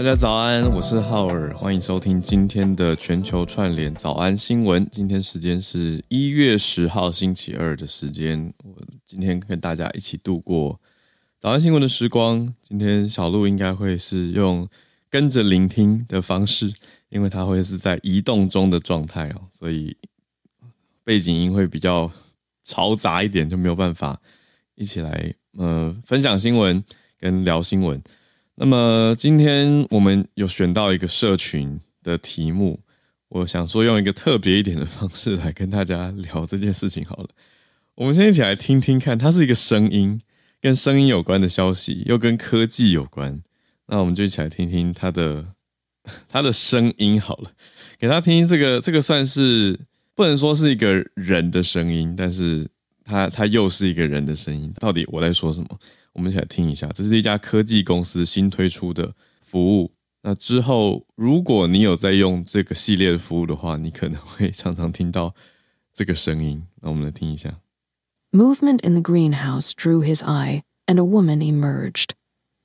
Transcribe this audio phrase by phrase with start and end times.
[0.00, 4.88] 大家早安，我是浩尔，欢迎收听今天的全球串联早安新闻。
[4.90, 10.80] 今天时间是一月十号星期二的时间，我今天跟大家一起度过
[11.38, 12.50] 早安新闻的时光。
[12.62, 14.66] 今天小鹿应该会是用
[15.10, 16.72] 跟着聆听的方式，
[17.10, 19.94] 因为它会是在移动中的状态哦，所以
[21.04, 22.10] 背景音会比较
[22.66, 24.18] 嘈杂一点，就没有办法
[24.76, 26.82] 一起来呃分享新闻
[27.18, 28.02] 跟聊新闻。
[28.62, 32.78] 那么今天我们有选到一个社群的题目，
[33.30, 37.30] 我想说用一个特别一点的方式来跟大家聊这件事情好了。
[37.94, 40.20] 我们先一起来听听看，它是一个声音，
[40.60, 43.40] 跟声音有关的消息，又跟科技有关。
[43.86, 45.46] 那我们就一起来听听它的
[46.28, 47.52] 它的声音好了，
[47.98, 49.80] 给他听听这个这个算是
[50.14, 52.68] 不能说是一个人的声音，但是
[53.06, 54.70] 它它又是一个人的声音。
[54.78, 55.78] 到底我在说什么？
[56.13, 59.91] 我们一起来听一下，这是一家科技公司新推出的服务。
[60.21, 65.35] 那之后，如果你有在用这个系列的服务的话，你可能会常常听到
[65.93, 66.65] 这个声音。
[66.81, 67.59] 那我们来听一下。
[68.31, 72.15] Movement in the greenhouse drew his eye, and a woman emerged.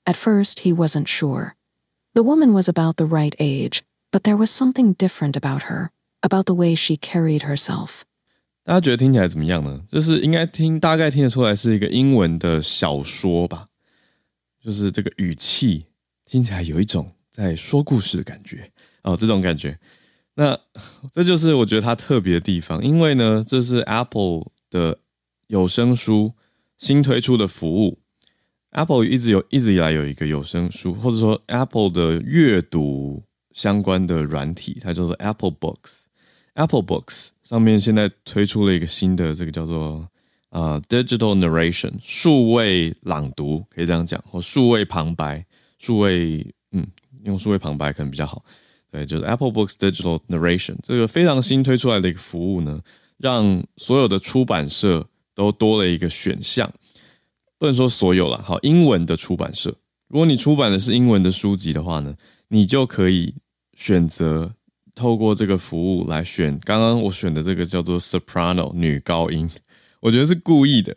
[0.04, 1.54] At first, he wasn't sure.
[2.14, 5.90] The woman was about the right age, but there was something different about her,
[6.22, 8.04] about the way she carried herself.
[8.65, 9.85] 大家觉得听起来怎么样呢？
[9.87, 13.67] 就是应该听，大概听得出来是一个英文的小说吧。
[14.59, 15.85] 就是这个语气
[16.25, 18.71] 听起来有一种在说故事的感觉
[19.03, 19.77] 哦，这种感觉。
[20.33, 20.59] 那
[21.13, 24.97] 这就是我觉得它特别的地方，因为呢，这是 Apple 的
[25.45, 26.33] 有声书
[26.79, 27.99] 新推出的服务。
[28.71, 36.05] Apple 一直有一直以来有一个有声书，或者说 Apple 的阅读相关的软体，它叫做 Apple Books。
[36.55, 40.05] Apple Books 上面现在推出了一个新的，这个叫做
[40.49, 45.45] 呃 Digital Narration 数位朗读，可以这样讲，或数位旁白，
[45.77, 46.87] 数位嗯，
[47.23, 48.43] 用数位旁白可能比较好。
[48.89, 52.81] 对，就是 Apple Books Digital Narration 这个非常新推出来的一个服务呢，
[53.19, 56.73] 让所有的出版社都多了一个选项，
[57.59, 59.69] 不能说所有了，好，英文的出版社，
[60.07, 62.15] 如果你出版的是英文的书籍的话呢，
[62.47, 63.35] 你就可以
[63.77, 64.51] 选择。
[64.95, 69.49] 透过这个服务来选，刚刚我选的这个叫做 soprano 女高音，
[69.99, 70.95] 我觉得是故意的。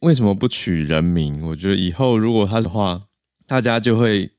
[0.00, 1.44] 为什么不取人名？
[1.44, 3.02] 我觉得以后如果他的话，
[3.46, 4.30] 大家就会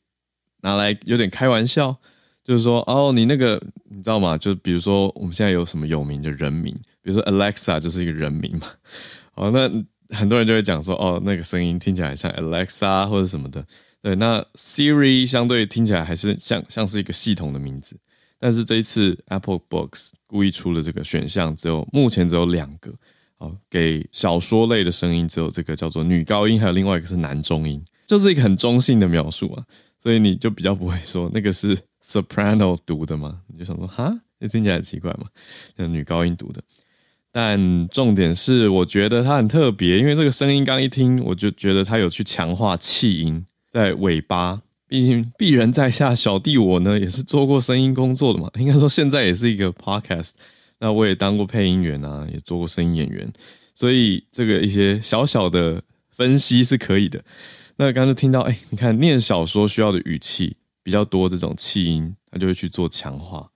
[0.61, 1.97] 拿来有点开玩笑，
[2.45, 4.37] 就是说哦，你那个你知道吗？
[4.37, 8.67] 就比如说我们现在有什么有名的人名，比如说 Alexa 就是一个人名嘛。
[9.35, 13.65] 哦，那很多人就会讲说哦，那个声音听起来像 Alexa 或者什么的。
[14.01, 17.97] 对，那 Siri 相对听起来还是像像是一个系统的名字。
[18.43, 22.93] 但是这一次 Apple Books 故意出了这个选项，只有目前只有两个，
[23.37, 29.63] 好给小说类的声音只有这个叫做女高音，还有另外一个是男中音，就是一个很中性的描述啊，
[29.97, 35.27] 所以你就比较不会说那个是 soprano 读的嘛，你就想说哈，这听起来很奇怪嘛，
[35.77, 36.61] 像女高音读的。
[37.31, 44.61] 但重点是，我觉得它很特别，因为这个声音刚一听，我就觉得它有去强化气音在尾巴。
[44.93, 50.33] 毕竟鄙人在下，小弟我呢也是做过声音工作的嘛， 应该说现在也是一个 podcast。
[50.77, 53.33] 那我也当过配音员啊，也做过声音演员，
[53.73, 55.81] 所以这个一些小小的
[56.11, 57.19] 分析是可以的。
[57.77, 63.49] 那刚才听到，哎，你看念小说需要的语气比较多，这种气音，他就会去做强化，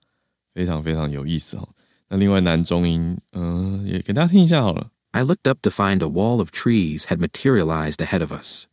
[0.52, 1.68] 非常非常有意思哦。
[2.08, 4.90] 那另外男中音，嗯，也给大家听一下好了。
[5.12, 8.64] I looked up to find a wall of trees had materialized ahead of us.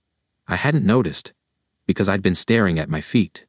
[0.45, 1.25] I hadn't noticed.
[1.85, 3.43] Because I'd been staring at my feet.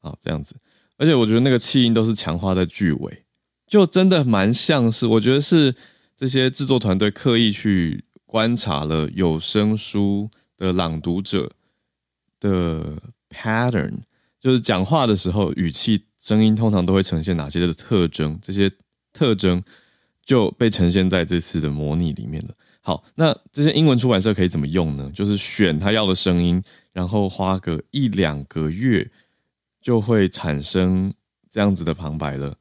[0.00, 0.56] 好，这样子，
[0.96, 3.24] 而且我觉得那个气音都是强化在句尾，
[3.66, 5.74] 就真的蛮像是，我觉得是
[6.16, 11.50] 这些制作团队刻意去观察了有声书的朗读者
[12.40, 12.96] 的
[13.30, 14.00] pattern，
[14.40, 18.70] 就是讲话的时候语气、声音通常都会呈现哪些的特征，这些
[19.12, 19.62] 特征
[20.24, 22.54] 就被呈现在这次的模拟里面了。
[22.80, 25.08] 好，那这些英文出版社可以怎么用呢？
[25.14, 26.60] 就是选他要的声音，
[26.92, 29.10] 然后花个一两个月
[29.80, 31.12] 就会产生
[31.50, 32.56] 这样子的旁白了，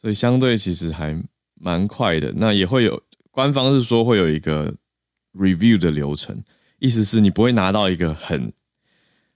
[0.00, 1.20] 所以相对其实还
[1.54, 2.32] 蛮快的。
[2.36, 4.74] 那也会有官方是说会有一个
[5.32, 6.42] review 的流程，
[6.78, 8.52] 意思是你不会拿到一个很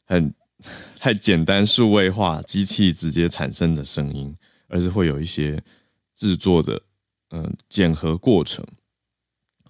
[0.04, 0.34] 很
[0.98, 4.34] 太简单数位化机器直接产生的声音，
[4.68, 5.62] 而是会有一些
[6.14, 6.80] 制作的
[7.30, 8.64] 嗯检核过程。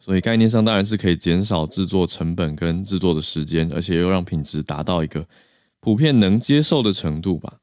[0.04, 5.26] 所以概念上当然是可以减少制作成本跟制作的时间，而且又让品质达到一个
[5.80, 7.54] 普遍能接受的程度吧。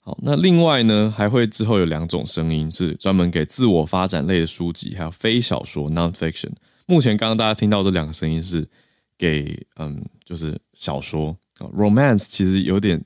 [0.00, 6.50] 好，那另外呢，还会之后有两种声音是专门给自我发展类的书籍，还有非小说 （non-fiction）。
[6.84, 8.68] 目前刚刚大家听到这两个声音是
[9.16, 13.02] 给嗯，就是小说 （romance），其实有点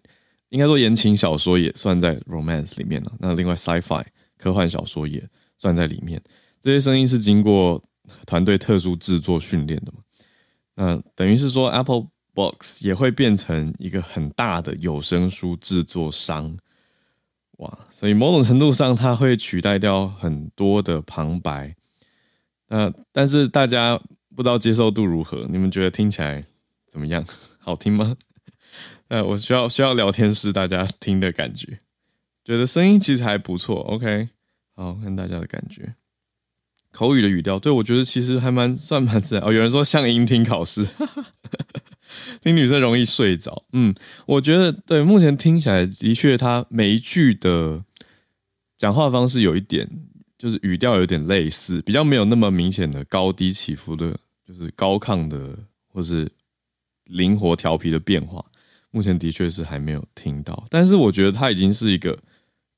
[0.48, 3.12] 应该说言情小说也算在 romance 里面了。
[3.20, 4.04] 那另外 sci-fi
[4.36, 5.24] 科幻小说也
[5.56, 6.20] 算在里面。
[6.60, 7.80] 这些声音是经过。
[8.26, 9.98] 团队特殊制作训练的嘛，
[10.74, 16.56] 那等于是说，Apple Books 也会变成一个很大的有声书制作商，
[17.58, 17.78] 哇！
[17.90, 21.74] 所以某种程度上，它会取代掉很多的旁白。
[22.68, 23.98] 那但是大家
[24.34, 25.46] 不知道接受度如何？
[25.48, 26.44] 你们觉得听起来
[26.88, 27.24] 怎么样？
[27.58, 28.16] 好听吗？
[29.08, 31.80] 呃，我需要需要聊天室大家听的感觉，
[32.44, 33.76] 觉得声音其实还不错。
[33.82, 34.28] OK，
[34.74, 35.94] 好，看大家的感觉。
[36.96, 39.52] 口语的语调，对我觉得其实还蛮算蛮自然哦。
[39.52, 40.88] 有人说像音听考试，
[42.40, 43.64] 听女生容易睡着。
[43.74, 43.94] 嗯，
[44.24, 47.84] 我觉得对，目前听起来的确，他每一句的
[48.78, 49.86] 讲话方式有一点，
[50.38, 54.10] 就是语调有点类似，比较没有那么明显的高低起伏的，
[54.48, 55.54] 就是高亢的
[55.92, 56.26] 或是
[57.04, 58.42] 灵活调皮的变化。
[58.90, 62.18] 目前的确是还没有听到，但是我觉得它已经是一个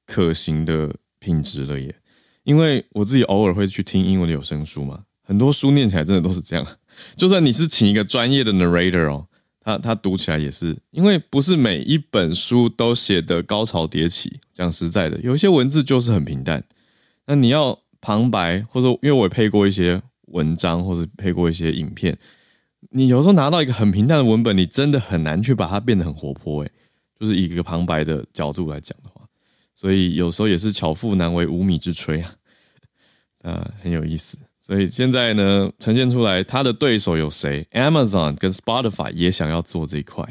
[0.04, 1.94] 可行的品质了耶。
[2.48, 6.66] 因为我自己偶尔会去听英文的有声书嘛，很多书念起来真的都是这样。
[7.14, 9.26] 就算你是请一个专业的 narrator 哦，
[9.60, 14.40] 他他读起来也是，因为不是每一本书都写的高潮迭起。
[14.50, 16.64] 讲实在的，有一些文字就是很平淡。
[17.26, 22.16] 那你要旁白，或者因为我配过一些文章，或者配过一些影片，
[22.92, 26.62] 你有时候拿到一个很平淡的文本，你真的很难去把它变得很活泼。
[26.62, 26.72] 诶，
[27.20, 29.20] 就是以一个旁白的角度来讲的话，
[29.74, 32.34] 所以有时候也是巧妇难为无米之炊啊。
[33.42, 34.36] 呃，很有意思。
[34.60, 40.22] 所以现在呢，呈现出来他的对手有谁？Amazon 跟 Spotify 也想要做这一块。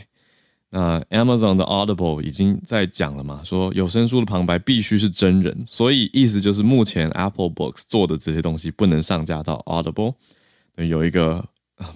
[0.70, 5.64] 那 Amazon 的 Audible 已经在讲了嘛，说有声书的旁白必须是真人。
[5.66, 10.14] 所以意思就是，目前 Apple Books 做的这些东西不能上架到 Audible，
[10.76, 11.44] 有一个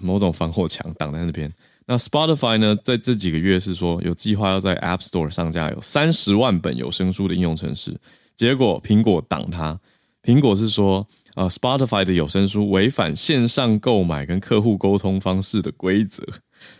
[0.00, 1.52] 某种防火墙挡在那边。
[1.86, 8.00] 那 Spotify 呢，在这几个月是说有计划要在 App Store 上架有三十万本有声书的应用程式，
[8.34, 9.78] 结果苹果挡它。
[10.22, 16.22] 苹果是说，呃，Spotify 的有声书违反线上购买跟客户沟通方式的规则，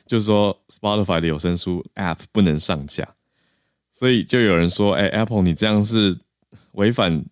[0.06, 3.16] 就是说 Spotify 的有声书 App 不能上架，
[3.92, 6.16] 所以就有人说，哎，Apple 你这样是
[6.72, 7.24] 违反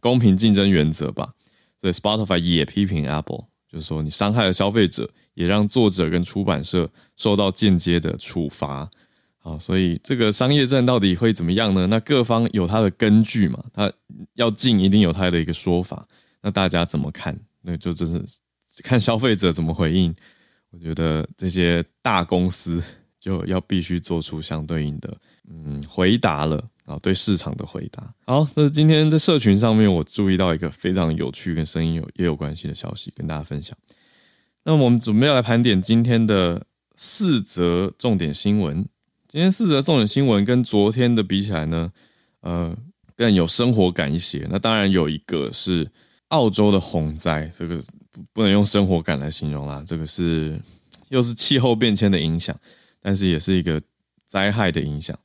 [0.00, 1.32] 公平竞争原则吧？
[1.80, 8.90] 所以 Spotify 也批评 Apple，就是说你伤害了消费者，也让作者跟出版社受到间接的处罚。
[9.50, 11.84] 好，所以这个商业战到底会怎么样呢？
[11.88, 13.92] 那各方有他的根据嘛，他
[14.34, 16.06] 要进一定有他的一个说法。
[16.40, 17.36] 那大家怎么看？
[17.62, 18.22] 那就真是
[18.84, 20.14] 看消费者怎么回应。
[20.70, 22.80] 我觉得这些大公司
[23.18, 25.16] 就要必须做出相对应的
[25.50, 28.14] 嗯回答了啊，对市场的回答。
[28.26, 33.76] 好，那今天在社群上面我注意到一个非常有趣跟声音有也有关系的消息，跟大家分享。
[34.62, 36.64] 那我们准备要来盘点今天的
[36.94, 38.86] 四则重点新闻。
[39.30, 41.92] 今天四则重点新闻跟昨天的比起来呢，
[42.40, 42.76] 呃，
[43.14, 44.44] 更有生活感一些。
[44.50, 45.88] 那当然有一个是
[46.30, 47.80] 澳洲的洪灾，这个
[48.32, 50.60] 不能用生活感来形容啦，这个是
[51.10, 52.58] 又是气候变迁的影响，
[53.00, 53.80] 但是也是一个
[54.26, 55.16] 灾害的影响。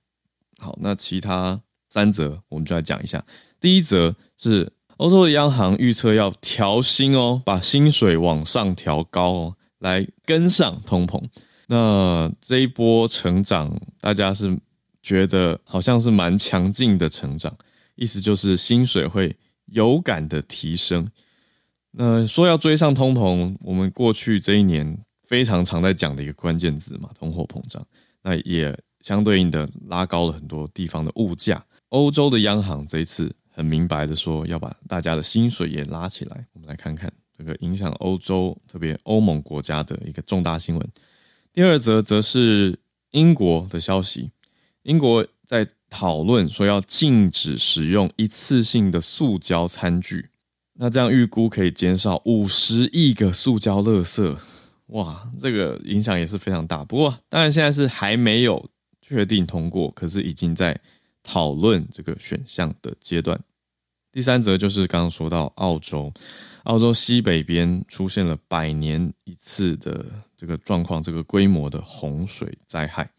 [0.59, 1.59] 好，那其他
[1.89, 3.25] 三则我们就来讲一下。
[3.59, 11.23] 第一则是欧洲的央行预测要调薪哦，把薪水往上调高哦，来跟上通膨。
[11.67, 14.59] 那这一波成长，大家是
[15.01, 17.55] 觉得好像是蛮强劲的成长，
[17.95, 21.09] 意思就是薪水会有感的提升。
[21.91, 27.85] 那说要追上通膨，我们过去这一年非常常在讲的一个关键字嘛，通货膨胀。
[28.21, 31.63] 那也相对应的拉高了很多地方的物价。
[31.89, 36.45] 欧洲的央行这一次很明白的说要把大家的薪水也拉起来。
[36.53, 40.89] 我们来看看这个影响欧洲，特别欧盟国家的一个重大新闻。
[41.55, 42.77] 第二则则是
[43.11, 44.29] 英国的消息，
[44.83, 50.27] 英国在讨论说要禁止使用一次性的塑胶餐具，
[50.73, 54.37] 那这样预估可以减少五十亿个塑胶垃圾。
[54.87, 56.83] 哇，这个影响也是非常大。
[56.83, 58.69] 不过当然现在是还没有
[59.01, 60.77] 确定通过，可是已经在
[61.23, 63.39] 讨论这个选项的阶段。
[64.11, 66.11] 第三则就是刚刚说到澳洲，
[66.65, 70.05] 澳洲西北边出现了百年一次的。
[70.37, 73.09] 这个状况，这个规模的洪水灾害，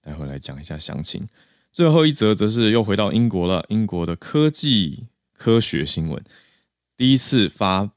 [0.00, 1.28] 待会来讲一下详情。
[1.70, 6.22] 最后一则则是又回到英国了，英国的科技科学新闻，
[6.96, 7.90] 第一次发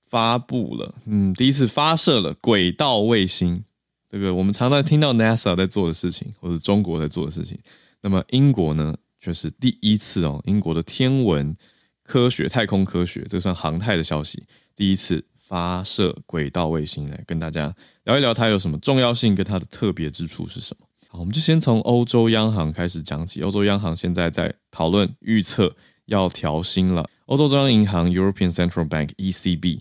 [0.00, 3.64] 发布了，嗯，第一次发射了轨道卫星。
[4.10, 7.58] 这个我们常常听到 NASA 在做的事情，或者中国在做的事情。
[8.00, 11.54] 那么英国呢，却是第一次哦，英国的天文
[12.02, 14.44] 科学、太空科学，这算航太的消息，
[14.74, 15.24] 第一次。
[15.48, 17.74] 发射轨道卫星来跟大家
[18.04, 20.86] 聊一聊，它有什么重要性，跟它的特别之处是什么？
[21.08, 23.40] 好，我们就先从欧洲央行开始讲起。
[23.40, 25.74] 欧洲央行现在在讨论预测
[26.04, 27.08] 要调薪了。
[27.24, 29.80] 欧洲中央银行 （European Central Bank，ECB）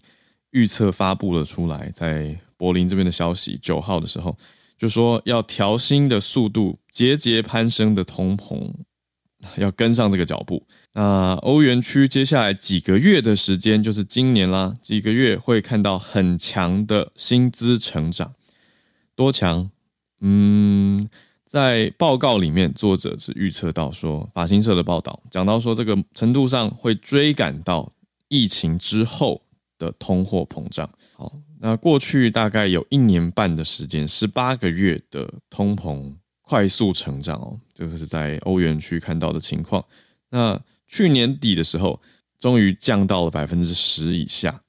[0.51, 4.37] 预测发布了出来，在柏林这边的消息，九号的时候
[4.77, 8.71] 就说要调薪的速度节节攀升的通膨。
[9.55, 10.61] 要跟上这个脚步。
[10.93, 18.33] 那欧元区接下来几个月的时间，就是今年啦，几个月会看到很强的薪资成长。
[19.15, 19.69] 多强？
[20.21, 21.07] 嗯，
[21.45, 27.93] 在报告里面，作者是预测到说，法新社的报道讲到说，这个程度上会追赶到
[28.27, 29.41] 疫情之后
[29.77, 30.89] 的通货膨胀。
[31.15, 36.13] 好，那过去大概有一年半的时间，十八个月的通膨。
[36.47, 39.83] 快速成长哦，这个是在欧元区看到的情况。
[40.29, 42.01] 那去年底的时候，
[42.39, 44.61] 终于降到了百分之十以下，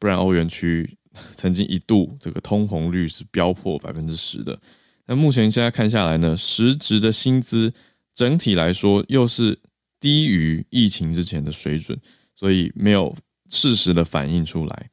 [0.00, 0.96] 不然欧元区
[1.34, 4.58] 曾经一度这个通膨率是飙破百分之十的。
[5.04, 7.70] 那目前现在看下来呢，实质的薪资
[8.14, 9.58] 整体来说又是
[10.00, 12.00] 低于疫情之前的水准，
[12.34, 13.14] 所以没有
[13.50, 14.90] 适时的反映出来。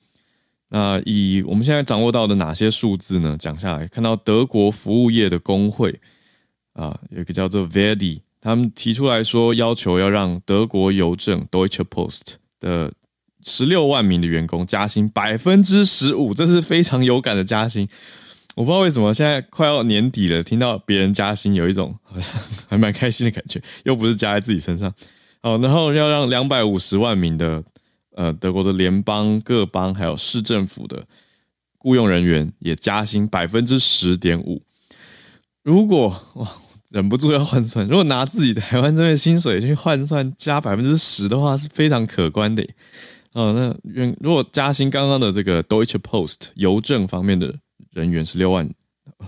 [0.67, 3.37] 那以我们现在掌握到的哪些数字呢？
[3.39, 6.01] 讲下来，看到德国服务业的工会。
[6.73, 12.91] 啊，有一个叫做 Verdi，他们提出来说，要求要让德国邮政 Deutsche Post 的
[13.43, 17.87] 十六万名的员工加薪百分之十五，这是非常有感的加薪。
[18.55, 22.31] 我不知道为什么现在快要年底了，听到别人加薪，有一种好像
[22.67, 24.93] 还蛮开心的感觉，又不是加在自己身上。
[25.41, 27.63] 哦，然后要让两百五十万名的
[28.15, 31.05] 呃德国的联邦各邦还有市政府的
[31.79, 34.61] 雇佣人员也加薪百分之十点五。
[35.63, 36.55] 如果哇，
[36.93, 42.63] 忍不住要换算，如果拿自己台湾这边薪水去换算加百分之十的话，是非常可观的。
[43.31, 43.75] 哦，那
[44.19, 47.51] 如果加薪刚刚的这个 Deutsche Post 邮政方面的
[47.89, 48.69] 人员十六万，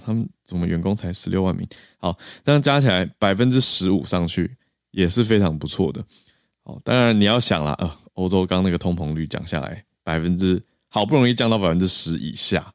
[0.06, 1.68] 他们怎么员工才十六万名？
[1.98, 4.56] 好，这样加起来百分之十五上去
[4.92, 6.06] 也是非常不错的。
[6.64, 12.72] 好，当然你要想了，呃，欧洲刚那个通膨率降下来百分之，好不容易降到百分之十以下，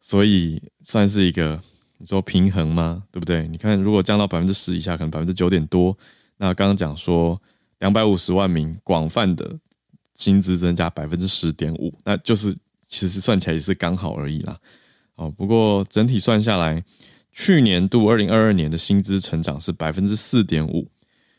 [0.00, 1.60] 所以算是一个。
[2.02, 3.04] 你说平衡吗？
[3.12, 3.46] 对不对？
[3.46, 5.96] 你看，如果降到百分之十以下，可能百分之九点多。
[6.36, 7.40] 那刚刚讲说
[7.78, 9.56] 两百五十万名广泛的
[10.16, 12.52] 薪资增加百分之十点五，那就是
[12.88, 14.58] 其实算起来也是刚好而已啦。
[15.14, 16.82] 哦，不过整体算下来，
[17.30, 20.90] 去年度二零二二年的薪资成长是百分之四点五。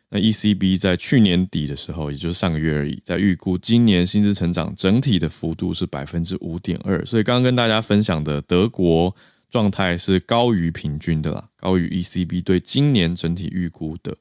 [0.09, 7.05] 那 ECB 在去年底的时候，也就是上个月而已，在预估今年薪资成长整体的幅度是百分之五点二。
[7.05, 9.13] 所以刚刚跟大家分享的德国。
[9.53, 14.17] 状态是高于平均的啦，高于 ECB 对今年整体预估的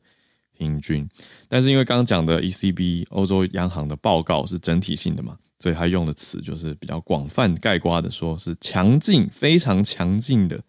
[0.59, 1.09] 平均。
[1.49, 10.63] 但是因为刚刚讲的 ECB 欧洲央行的报告是整体性的嘛，所以他用的词就是比较广泛概括的，说是强劲、非常强劲的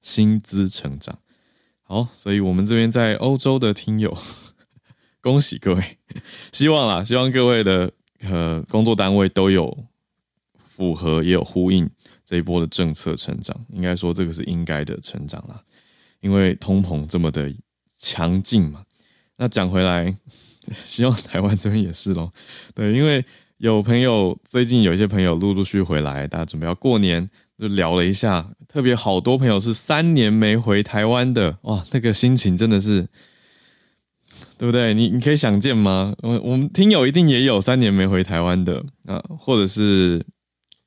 [0.00, 1.18] 薪资成长。
[1.82, 4.16] 好，所以我们这边在欧洲的听友，
[5.20, 5.98] 恭喜各位，
[6.52, 7.90] 希望啦，希望各位的
[8.20, 9.76] 呃工作单位都有
[10.56, 11.90] 符合，也有呼应。
[12.24, 15.62] 这一波的政策成长，应该说这个是应该的成长啦，
[16.20, 17.52] 因为通膨这么的
[17.98, 18.82] 强劲嘛。
[19.36, 20.16] 那讲回来，
[20.72, 22.32] 希望台湾这边也是咯。
[22.74, 23.22] 对，因为
[23.58, 27.28] 有朋友最近有一些朋友陆陆续回来，大家准备要过年，
[27.58, 33.06] 就聊了一下，特别好多朋友是三年没回台湾的，哇，那个心情真的是，
[34.56, 34.94] 对不对？
[34.94, 36.14] 你你可以想见吗？
[36.22, 40.24] 我我们听友一定也有三年没回台湾的啊，或者是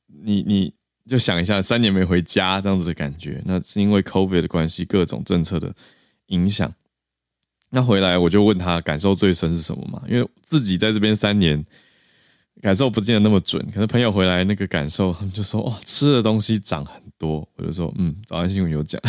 [0.08, 0.77] 你你。
[1.08, 5.74] 就想一下，三年没回家这样子的感觉，那是因为 COVID 的关系，各种政策的
[6.28, 6.74] 影响。
[7.70, 10.02] 那回来我就问他感受最深是什么嘛？
[10.08, 11.66] 因为自己在这边三年，
[12.62, 13.66] 感受不见得那么准。
[13.74, 17.48] 可是朋友回来那个感受，他们就说哇，吃的东西涨很多。
[17.56, 19.02] 我就说嗯，早安新闻有讲，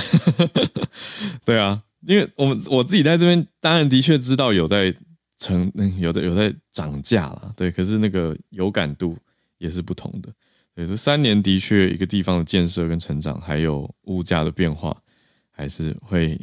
[1.44, 4.92] 对啊，因为我们我自己在这边，当然的确知道有在
[5.38, 7.70] 成，有的有在涨价了，对。
[7.70, 9.16] 可是那个有感度
[9.58, 10.32] 也是不同的。
[10.78, 14.96] 对，这三年的确一个地方的建设跟成长，还有物价的变化，
[15.50, 16.40] 还是会。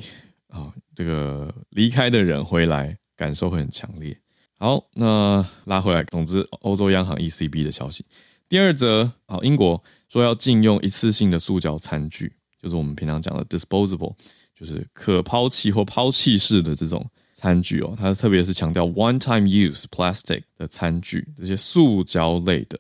[0.50, 4.18] 啊，这个离开的人回来感受会很强烈。
[4.58, 8.06] 好，那拉回来，总之，欧洲央行 ECB 的消息。
[8.50, 14.16] 第二则，啊，英国说要禁用一次性的塑胶餐具，就是我们平常讲的 disposable，
[14.58, 17.94] 就是可抛弃或抛弃式的这种餐具哦。
[17.98, 22.78] 它特别是强调 one-time use plastic 的餐具，这些塑胶类的。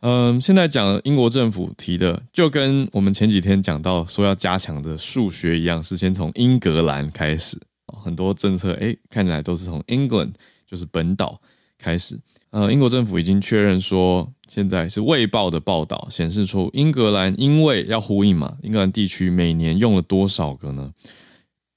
[0.00, 10.34] 嗯，现在讲英国政府提的，就跟我们前几天讲到说要加强的数学一样，是先从英格兰开始很多政策哎，看起来都是从 England
[10.68, 11.40] 就是本岛
[11.78, 12.16] 开始。
[12.50, 20.92] 呃，英国政府已经确认说，现在是《卫报》的报道显示出，英格兰因为要呼应嘛，英格兰地区每年用了多少个呢？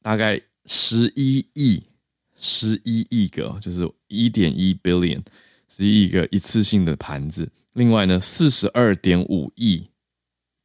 [0.03, 1.81] 大概十一亿，
[2.37, 5.21] 十一亿个，就是一点一 billion，
[5.67, 7.51] 十一亿个一次性的盘子。
[7.73, 9.87] 另外呢，四十二点五亿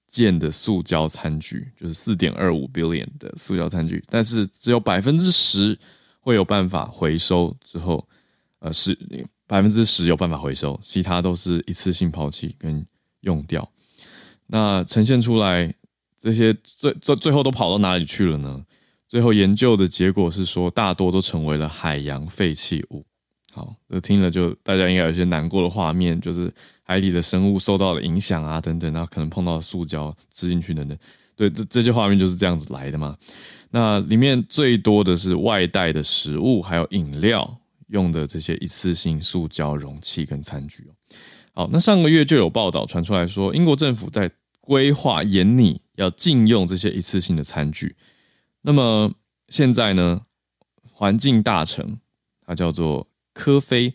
[0.09, 5.79] 件的塑胶餐具，就是四点二五 billion 的塑胶餐具，但是只有百分之十
[6.21, 8.07] 会有办法回收之后，
[8.59, 8.99] 呃，是
[9.47, 12.85] 百分之十有办法回收，其他都是一次性抛弃跟
[13.21, 13.71] 用掉。
[14.47, 15.73] 那呈现出来
[16.19, 18.65] 这些最最最后都跑到哪里去了呢？
[19.07, 23.05] 最后研究的结果是说，大多都成为了海洋废弃物。
[23.57, 30.99] 好，这听了就大家应该有些难过的画面，就是海底的生物受到了影响啊，等等，然后可能碰到塑胶吃进去等等，
[31.35, 33.17] 对，这这些画面就是这样子来的嘛。
[33.71, 40.93] 那里面最多的是外带的食物，还有饮料用的这些一次性塑胶容器跟餐具哦。
[41.55, 47.97] 好，那上个月就有报道传出来说，英国政府在规划严拟要禁用这些一次性的餐具。
[48.61, 49.11] 那么
[49.49, 50.21] 现在呢，
[50.93, 51.99] 环境大臣，
[52.45, 53.09] 它叫做。
[53.37, 53.93] 科菲，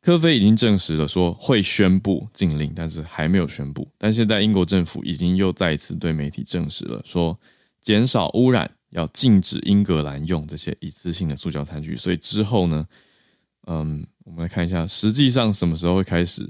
[0.00, 3.90] 科菲已经证实了说会宣布禁令，但是还没有宣布。
[3.98, 7.36] 但现在英国政府已经又再一次对媒体证实了，说
[7.82, 11.96] 减少污染，要禁止英格兰用这些一次性的塑胶餐具。
[11.96, 12.86] 所以之后呢，
[13.66, 16.48] 嗯，我们来看一下，实际上什么时候会开始？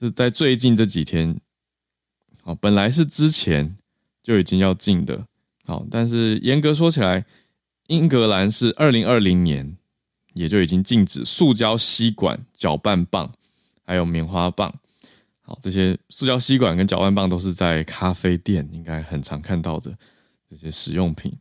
[0.00, 1.38] 是在最近这几天。
[2.42, 3.76] 好，本来是之前
[4.22, 5.26] 就已经要禁的。
[5.66, 7.26] 好，但是严格说起来，
[7.88, 9.76] 英格兰是二零二零年。
[10.38, 13.28] 也就已经禁止塑胶吸管、搅拌棒，
[13.84, 14.72] 还有棉花棒。
[15.42, 19.92] 好，这些塑胶吸管跟搅拌棒都是在咖啡店应该很常看到的
[20.48, 21.36] 这些使用品。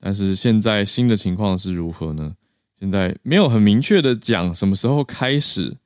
[0.00, 2.34] 但是现在新的情况是如何呢？
[2.80, 5.76] 现在没有很明确的讲什么时候开始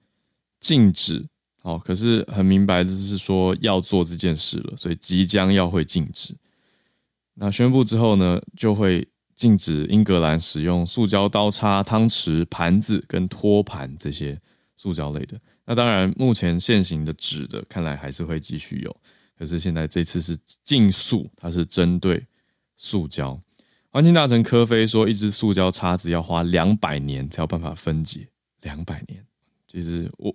[0.58, 1.26] 禁止。
[1.62, 6.34] 好，可是很明白的是说要做这件事了，所以即将要会禁止。
[7.34, 9.06] 那宣布之后呢，就会。
[9.36, 14.40] 禁止英格兰使用塑胶刀叉、汤匙、盘子跟托盘这些
[14.76, 15.38] 塑胶类的。
[15.64, 18.96] 那当然，目前现行的纸的看来还是会继续有。
[19.38, 22.26] 可是现在这次是禁塑，它是针对
[22.74, 23.38] 塑胶。
[23.90, 28.26] 环境大臣科菲说，一支塑胶叉子要花两百年才有办法分解。
[28.62, 29.24] 两百年，
[29.68, 30.34] 其实我。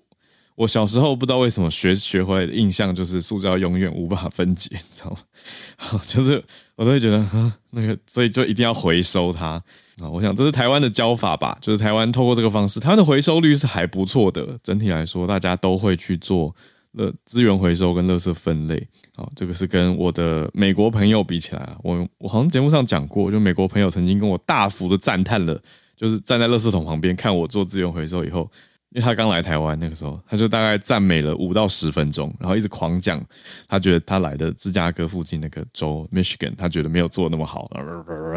[0.61, 5.99] 我小时候不知道为什么学学回来的印象就是塑胶永远无法分解，你知道吗？
[6.05, 6.43] 就是
[6.75, 7.25] 我都会觉得，
[7.71, 9.59] 那个所以就一定要回收它
[9.99, 10.07] 啊！
[10.07, 14.55] 我想这是台湾的教法吧，就是台湾透过这个方式，台湾的回收率是还不错的。
[14.61, 16.55] 整体来说，大家都会去做
[16.91, 19.27] 乐资源回收跟垃圾分类啊。
[19.35, 25.59] 这个是跟我的美国朋友比起来，我我好像节目上讲过，就美国朋友曾经跟我大幅的赞叹了，
[25.97, 28.47] 就是站在垃圾桶旁边看我做资源回收以后。
[28.91, 33.23] 因为他刚来台湾那个时候，他就大概赞美了五到十分钟，然后一直狂讲，
[33.67, 37.71] 他觉得他来的芝加哥附近那个州 Michigan，他觉得没有做那么好，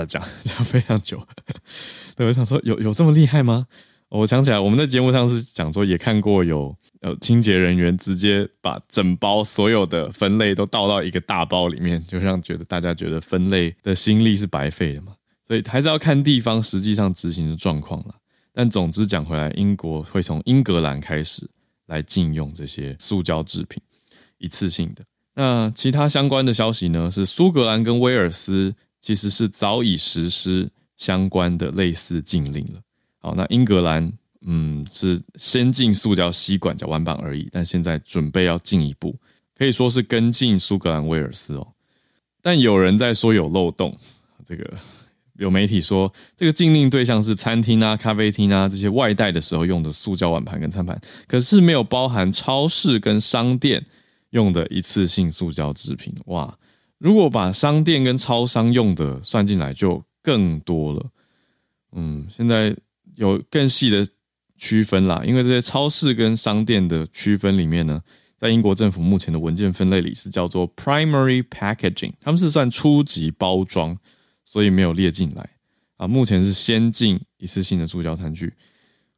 [0.06, 1.20] 讲讲非常久。
[2.16, 3.66] 对，我想说有有这么厉害吗？
[4.10, 15.14] 我想起来，我们在节目上是讲说也看过有呃清洁人员直接把整包所有的分类都倒到一个大包里面，就让觉得大家觉得分类的心力是白费的嘛。
[15.48, 18.14] 所以还是要看地方实际上执行的状况了。
[18.56, 21.46] 但总之讲回来，英国会从英格兰开始
[21.86, 23.82] 来禁用这些塑胶制品，
[24.38, 25.04] 一次性的。
[25.34, 27.10] 那其他相关的消息呢？
[27.10, 32.80] 是苏格兰跟威尔斯其实是早已实施相关的类似禁令了。
[33.18, 34.12] 好，那英格兰
[34.42, 39.18] 嗯是先禁塑胶吸管、搅拌棒而已，但现在准备要进一步，
[39.58, 41.66] 可以说是跟进苏格兰、威尔斯哦。
[42.40, 43.98] 但有人在说有漏洞，
[44.46, 44.78] 这个
[45.38, 53.84] 有媒体说，这个禁令对象是餐厅啊、咖啡厅啊这些外带的时候用的塑胶碗盘跟餐盘，可是没有包含超市跟商店
[54.30, 56.14] 用的一次性塑胶制品。
[56.26, 56.56] 哇，
[56.98, 61.06] 如果把商店跟超商用的算进来，就更多了。
[61.92, 62.76] 嗯，现在
[63.16, 64.06] 有更细的
[64.56, 68.00] 区分啦，因为这些超市跟商店的区分里面呢，
[68.38, 73.98] 在英国政府目前的文件分类里是叫做 primary packaging，他们是算初级包装。
[74.54, 75.50] 所以没有列进来
[75.96, 76.06] 啊！
[76.06, 78.54] 目前是先进一次性的塑胶餐具。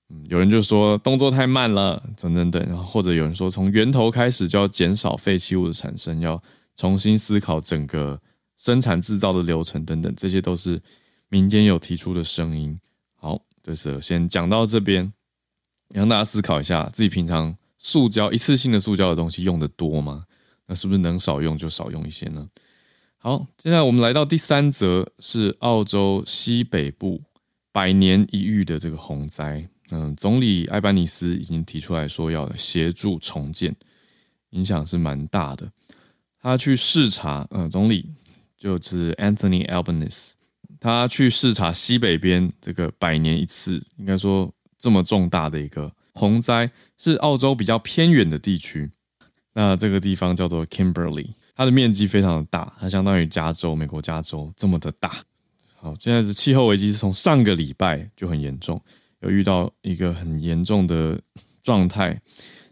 [0.09, 2.66] 嗯，有人就说动作太慢了，等等等。
[2.66, 6.42] 然后或者有人说从源头开始就要减少废弃物的产生，要
[6.75, 8.18] 重新思考整个
[8.57, 10.81] 生产制造的流程等等，这些都是
[11.29, 12.75] 民间有提出的声音。
[13.16, 15.12] 好，就是先讲到这边，
[15.90, 20.25] 让大家思考一下，自己平常塑胶一次性的塑胶的东西用的多吗？
[20.66, 22.49] 那是不是能少用就少用一些呢？
[23.18, 27.22] 好，现在我们来到第三则，是澳洲西北部
[27.72, 29.68] 百年一遇的这个洪灾。
[29.90, 33.74] 嗯，总理艾班尼斯已经提出来说要协助重建，
[34.50, 35.68] 影响是蛮大的。
[36.40, 38.12] 他去视察，嗯，总理
[38.57, 40.31] 就是 Anthony Albanese，
[40.79, 48.88] 他去视察西北边这个百年一次，应该说这么重大的一个洪灾，是澳洲比较偏远的地区。
[49.55, 51.31] 那这个地方叫做 Kimberley。
[51.56, 55.10] 它的面积非常的大，它相当于加州，美国加州这么的大。
[55.74, 58.78] 好，现在的气候危机是从上个礼拜就很严重，
[59.20, 61.18] 有遇到一个很严重的
[61.62, 62.20] 状态。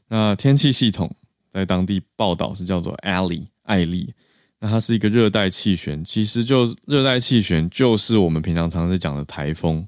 [0.06, 1.10] 那天气系统
[1.50, 4.12] 在当地报道是叫做 Ali 艾丽，
[4.60, 9.86] 那它是一个热带气旋，其实就热带气旋就是我们平常常在讲的台风，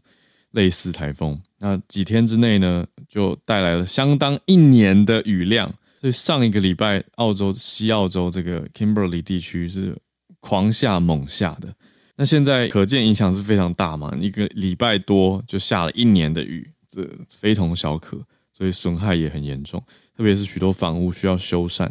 [0.52, 1.38] 类似台风。
[1.59, 5.74] 那几天之内呢，就带来了相当一年的雨量。
[6.00, 9.96] 所以上一个礼拜，澳洲西澳洲这个 Kimberley 地区是
[10.40, 11.74] 狂下猛下的。
[12.16, 14.14] 那现在可见影响是非常大嘛？
[14.18, 18.18] 一个礼拜多就下了一年的雨，这非同小可，
[18.52, 19.82] 所以损害也很严重。
[20.16, 21.90] 特别是许多房屋需要修缮。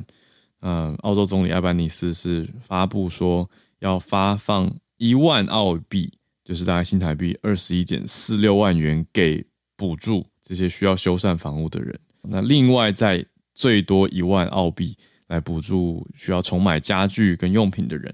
[0.61, 3.47] 嗯，澳洲总理艾班尼斯是发布说
[3.79, 6.11] 要发放一万澳币，
[6.43, 11.99] 就是大概新台币二十一点四六万元给补助这些需要修缮房屋的人。
[12.23, 13.23] 那另外在
[13.55, 14.95] 最多一万澳币
[15.27, 18.13] 来补助需要重买家具跟用品的人。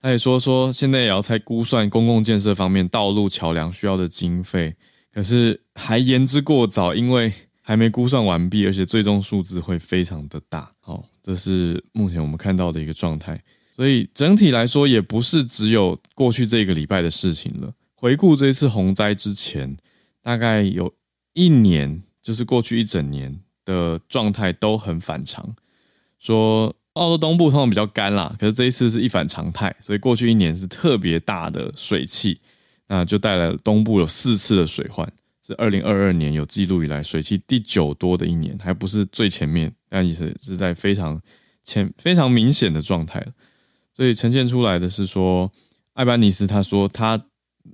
[0.00, 4.76] 他也说说，现在也要在估算公共建设方面道路桥梁需要的经费，
[5.10, 10.70] 可是还言之过早，因为还没估算完毕，而且最终数字会非常的大。
[10.80, 13.42] 好，这是目前我们看到的一个状态。
[13.74, 17.72] 所以整体来说，也不是只有过去这个礼拜的事情了。
[17.94, 19.74] 回顾这次洪灾之前，
[20.22, 20.94] 大概有
[21.32, 23.40] 一年，就是过去一整年。
[23.64, 25.54] 的状态都很反常，
[26.18, 32.40] 说澳洲东部通常比较干啦，可是这一次是一反常态，所以过去一年是特别大的水汽，
[32.86, 35.10] 那就带来了东部有四次的水患，
[35.44, 41.20] 是二零二二年有记录以来水汽第九多的一年，还不是最前面，但也是是在非常
[41.64, 43.26] 前非常明显的状态，
[43.96, 45.50] 所以呈现出来的是说，
[45.94, 47.20] 艾班尼斯他说他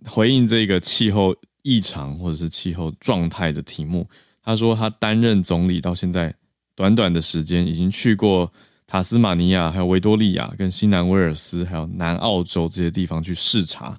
[0.07, 4.09] 回应这个气候异常或者是气候状态的题目。
[4.51, 6.35] 他说，他担任总理到现在
[6.75, 8.53] 短短的时间，已经去过
[8.85, 13.97] 塔斯马尼亚、还有维多利亚、跟新南威尔斯、还有南澳洲这些地方去视察。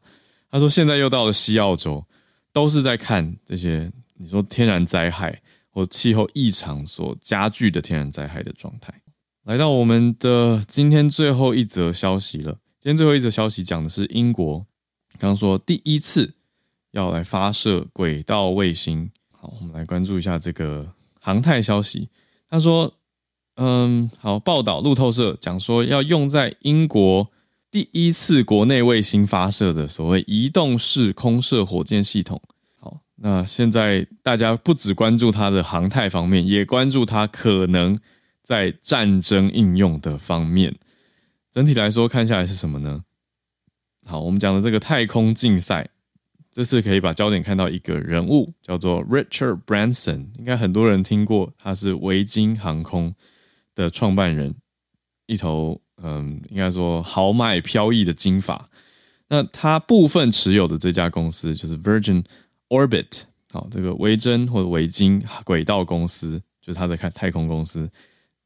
[0.50, 2.06] 他说，现在又到了西澳洲，
[2.52, 8.94] 都是在看这些你说天然灾害或气候异常所加剧的天然灾害的状态。
[9.46, 12.52] 来到我们的今天最后一则消息了。
[12.82, 14.58] 今天最后一则消息讲的是英国，
[15.18, 16.34] 刚刚说第一次
[16.92, 19.10] 要来发射轨道卫星。
[19.42, 20.88] 好，我们来关注一下这个
[21.20, 22.08] 航太消息。
[22.48, 22.94] 他说
[23.58, 27.28] ：“嗯，好，报道路透社讲说要用在英国
[27.72, 32.40] 第一次国内卫星发射的所谓移动式空射火箭系统。
[32.80, 38.00] 好，那现在大家不只关注它的航太方面，也关注它可能
[38.44, 40.76] 在战争应用的方面。
[41.52, 43.04] 整体来说，看下来是什么呢？
[44.06, 45.90] 好，我们讲的这个太空竞赛。”
[46.54, 53.16] 这次可以把焦点看到一个人物，叫做 Richard Branson，应该很多人听过，他是维京航空
[53.74, 54.54] 的创办人，
[55.28, 58.70] 一头嗯，应该说豪迈飘逸的金发。
[59.30, 62.26] 那他部分持有的这家公司就是 Virgin
[62.68, 63.22] Orbit，
[63.54, 67.90] 好，这个维珍或者维京轨道公司，就是他的太太空公司，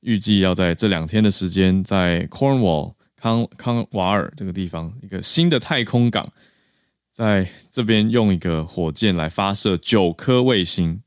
[0.01, 6.31] 预计要在这两天的时间，在 Cornwall 康康瓦尔这个地方一个新的太空港。
[7.15, 11.01] 在这边用一个火箭来发射九颗卫星，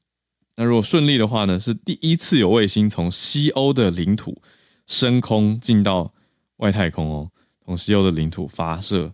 [0.56, 4.40] 那如果顺利的话呢，是第一次有卫星从西欧的领土
[4.86, 6.10] 升空进到
[6.56, 7.30] 外太空哦，
[7.62, 9.12] 从西欧的领土发射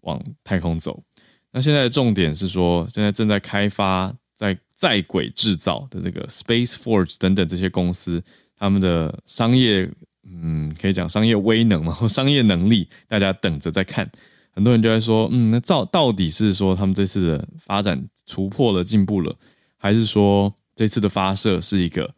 [0.00, 1.00] 往太空走。
[1.52, 8.20] 那现在的重点是说，现在正在开发在在轨制造的这个 Space Forge 等等这些公司，
[8.58, 9.88] 他们的商业，
[10.24, 14.10] 嗯，可以讲商业威能嘛， 商业能力，大家等着再看。
[14.54, 19.34] 很多人就在说，嗯，那到到底是说他们这次的发展突破了、进步了，
[19.76, 22.08] 还是说这次的发射是一个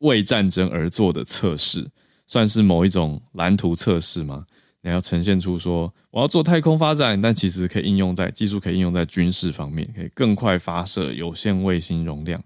[0.00, 1.88] 为战争而做的测试，
[2.26, 4.44] 算是某一种蓝图测试吗？
[4.80, 12.40] 你要呈现出说我要做太空发展，但其实可以应用在技术，可以应用在军事方面，可以更快发射有线卫星容量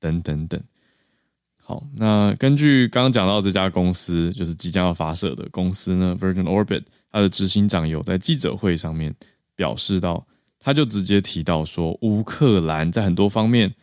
[0.00, 0.60] 等等等。
[1.62, 6.82] 好，那根据刚刚讲到这家公司，就是即将要发射的公司呢，Virgin Orbit，
[7.16, 9.14] 他的执行长有在记者会上面
[9.54, 10.26] 表示到，
[10.58, 13.74] 他就直接提到说，乌克兰在很多方面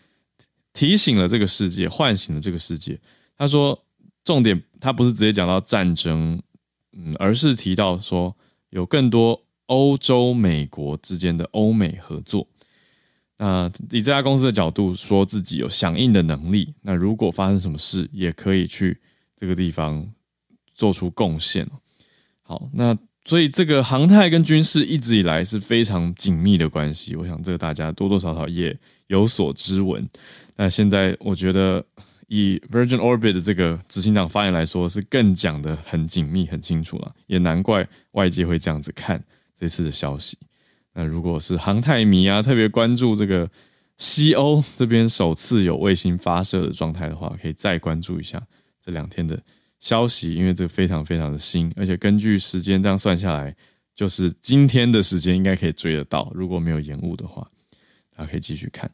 [0.72, 3.00] 提醒了这个世界，唤醒了这个世界。
[3.36, 3.84] 他说，
[4.24, 6.40] 重点他不是直接讲到战争。
[6.96, 8.38] 嗯，而是提到说
[8.70, 12.48] 有更多欧洲、美国之间的欧美合作。
[13.40, 16.72] 那以这家公司的角度，说自己有响应的能力。
[16.84, 19.02] 那如果发生什么事，也可以去
[19.36, 20.08] 这个地方
[20.76, 21.68] 做出贡献。
[22.44, 27.16] 好，那所以这个航太跟军事一直以来是非常紧密的关系。
[27.16, 30.08] 我想这个大家多多少少也有所知闻。
[30.56, 31.86] 那现在我觉得。
[32.30, 39.24] 以 Virgin Orbit 的这个执行长发言来说，是更讲的很紧密、很清楚了，也难怪外界会这样子看
[39.56, 40.36] 这次的消息。
[40.94, 43.48] 那如果是航太迷啊，特别关注这个
[44.00, 48.42] 西欧这边首次有卫星发射的状态的话，可以再关注一下
[48.84, 49.40] 这两天的
[49.84, 53.54] 消息，因为这个非常非常的新，而且根据时间这样算下来，
[53.94, 57.46] 就是今天的时间应该可以追得到，如果没有延误的话，
[58.16, 58.90] 大家可以继续看。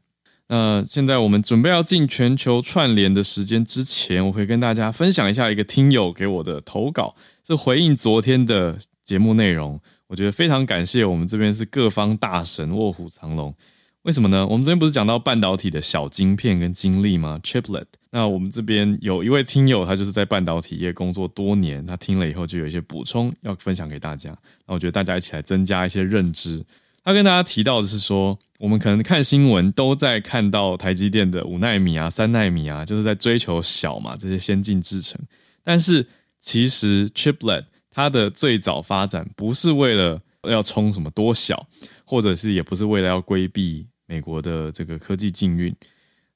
[0.47, 9.80] 那现在我们准备要进全球串联的时间之前，我会跟大家分享一下一个听友给我的投稿，是回应昨天的节目内容。
[10.08, 13.54] 我觉得非常感谢我们这边是各方大神卧虎藏龙。
[14.02, 14.47] 为什么呢？
[14.47, 17.86] 我们昨天不是讲到半导体的小晶片跟晶粒吗？Chiplet。
[18.12, 24.36] 那我们这边有一位听友，他就是在半导体业工作多年，他听了以后就有一些补充要分享给大家。
[24.65, 26.65] 那我觉得大家一起来增加一些认知。
[27.04, 28.38] 他跟大家提到的是说。
[28.60, 35.17] 我们可能看新闻都在看到台积电的五纳米啊、三纳米啊，就是在追求小嘛这些先进制程。
[35.63, 36.06] 但是
[36.41, 41.65] 其实 Chiplet 它的最早发展不是为了要冲什么多小，
[42.04, 45.74] 或者是也不是为了要规避美国的这个科技禁运。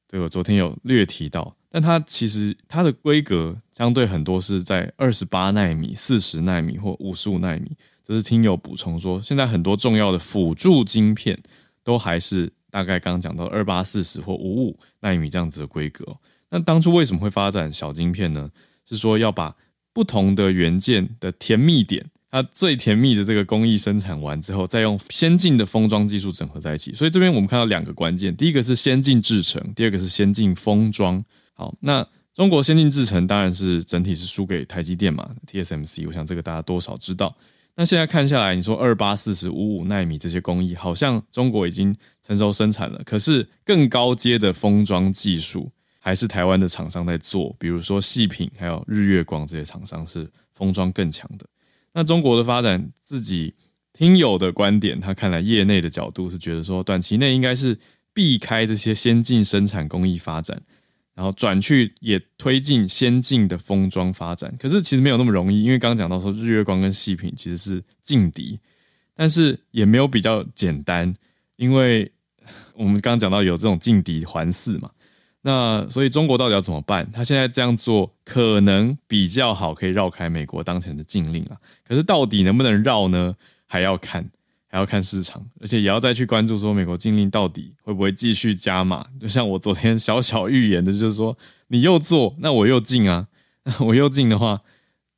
[0.08, 7.76] 这个昨天有略提到，但它其实它的规格相对很多是在二十八纳米、四十纳米或五十五纳米。
[8.06, 11.38] 这是听友补充说，现在很多重要的辅助晶片。
[11.86, 16.16] 都还是大概刚刚讲到二八四十或五五纳米这样子的规格。
[16.50, 18.50] 那当初为什么会发展小晶片呢？
[18.86, 19.54] 是说要把
[19.92, 26.94] 不同的元件的甜蜜点，它最甜蜜的这个工艺生产完之后，再用先进的封装技术整合在一起。
[26.94, 31.22] 所以这边我们看到两个关键，第一个是先进制程，第二个是先进封装。
[31.54, 36.06] 好，那中国先进制程当然是整体是输给台积电嘛，TSMC。
[36.08, 37.36] 我想这个大家多少知道。
[37.76, 43.02] 那现在看下来，你说二八四十五五纳米这些工艺，好像中国已经成熟生产了。
[43.04, 47.56] 可是更高阶的封装技术，还是台湾的厂商在做。
[47.58, 51.46] 比如说细品，还有日月光这些厂商是封装更强的。
[51.94, 53.54] 那中国的发展，自己
[53.92, 57.78] 听友的观点，他看来业内的角度是觉得说，短期内应该是
[58.14, 60.62] 避开这些先进生产工艺发展。
[61.16, 68.60] 然后转去也推进先进的封装发展，可是其实没有那么容易，因为刚刚讲到说日月光跟细品其实是劲敌，
[69.16, 71.14] 但是也没有比较简单，
[71.56, 72.12] 因为
[72.74, 74.90] 我们刚刚讲到有这种劲敌环伺嘛，
[75.42, 77.10] 那所以中国到底要怎么办？
[77.12, 83.36] 他现在这样做可能比较好，可以绕开美国当前的禁令啊，可是到底能不能绕呢？
[83.66, 84.30] 还要看。
[84.74, 89.06] 还要看市场，而且也要再去关注说美国禁令到底会不会继续加码。
[89.22, 93.28] 就像我昨天小小预言的，就是说你又做，那我又进啊，
[93.80, 94.60] 我又进的话，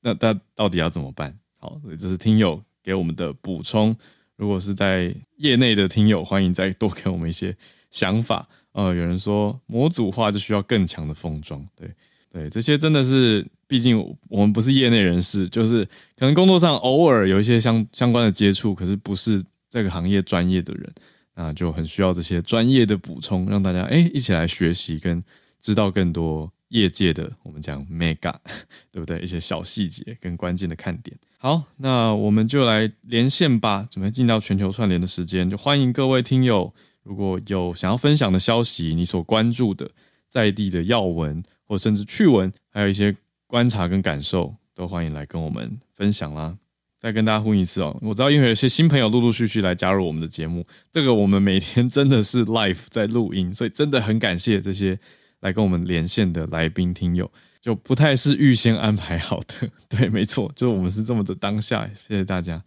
[0.01, 1.33] 那那到底要怎么办？
[1.57, 3.95] 好，所以这是听友给我们的补充。
[4.35, 7.55] 如果是在业内的听友，欢迎再多给我们一些
[7.91, 8.45] 想法。
[8.73, 11.89] 呃，有人说模组化就需要更强的封装，对
[12.35, 15.85] 对，这些真的是，毕竟我们不是业内人士，就是
[16.17, 19.41] 可能工作上偶尔有一些相相关的接触，可是不是。
[19.67, 20.89] 这个行业专业的人，
[21.35, 25.21] 那就很需要这些专业的补充，让大家哎一起来学习跟
[25.59, 28.33] 知道更多业界的我们讲 mega，
[28.89, 29.19] 对不对？
[29.19, 31.17] 一些小细节跟关键的看点。
[31.37, 39.91] 好，那我们就来连线吧，准备进到全球串联的时间，就欢迎各位听友，如果有想要分享的消息，你所关注的
[40.29, 43.15] 在地的要闻或甚至趣闻，还有一些
[43.47, 46.57] 观察跟感受，都欢迎来跟我们分享啦。
[46.97, 47.95] 再跟大家呼应一次哦。
[48.01, 54.97] 我知道因为有些新朋友陆陆续续来加入我们的节目，这个我们每天 真的是 live 在录音，所以真的很感谢这些
[55.41, 59.69] 来跟我们连线的来宾听友，就不太是预先安排好的。
[59.87, 61.87] 对，没错，就我们是这么的当下。
[62.07, 62.63] 谢谢大家。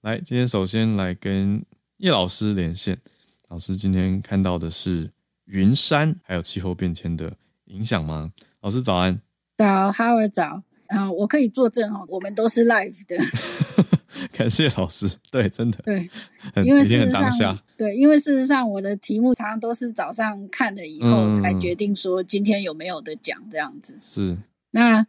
[0.00, 1.62] 来，今天首先来跟
[1.98, 2.98] 叶老师连线。
[3.48, 5.10] 老师今天看到的是
[5.44, 7.30] 云山还有气候变迁的
[7.72, 8.32] 影响吗？
[8.60, 9.20] 老师早安。
[9.56, 10.62] 早，哈尔早。
[10.88, 13.16] 啊，我可以作证哦，我们都是 live 的。
[14.30, 16.08] 感谢老师，对，真的对，
[16.64, 23.98] 因为事实上，对，因为事实上我的题目常常都是早上看了以后才决定说今天有没有的讲这样子。
[24.12, 24.36] 是，
[24.70, 25.06] 那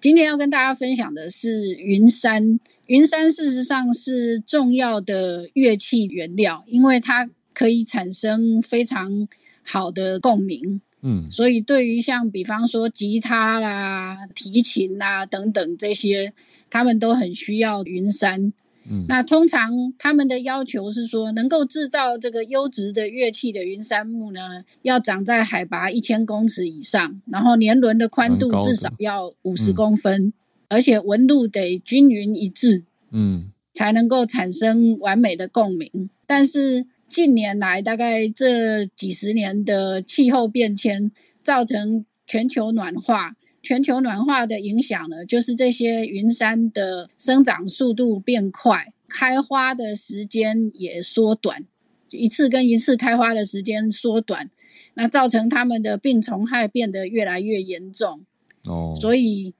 [0.00, 2.60] 今天要跟大家分享的是云杉。
[2.86, 9.26] 云杉事实上是重要的乐器原料，因为它可以产生非常
[9.64, 10.80] 好的共鸣。
[11.06, 16.32] 嗯，所以对于像比方说吉他啦、提琴啦等等这些，
[16.70, 18.54] 他们都很需要云杉。
[18.88, 30.32] 嗯，那通常他们的要求是说，能够制造这个优质的乐器的云杉木呢，要长在海拔一千公尺以上，然后年轮的宽度至少要五十公分，
[30.68, 36.08] 而且纹路得均匀一致，嗯，才能够产生完美的共鸣。
[36.26, 41.12] 但是近年来，大概这几十年的气候变迁
[41.42, 51.64] 造成全球暖化，全球暖化的影响呢，就是这些云杉的生长速度变快，开花的时间也缩短，
[52.10, 54.50] 一次跟一次开花的时间缩短，
[54.94, 58.24] 那造成它们的病虫害变得越来越严重。
[58.64, 59.54] 哦，所以。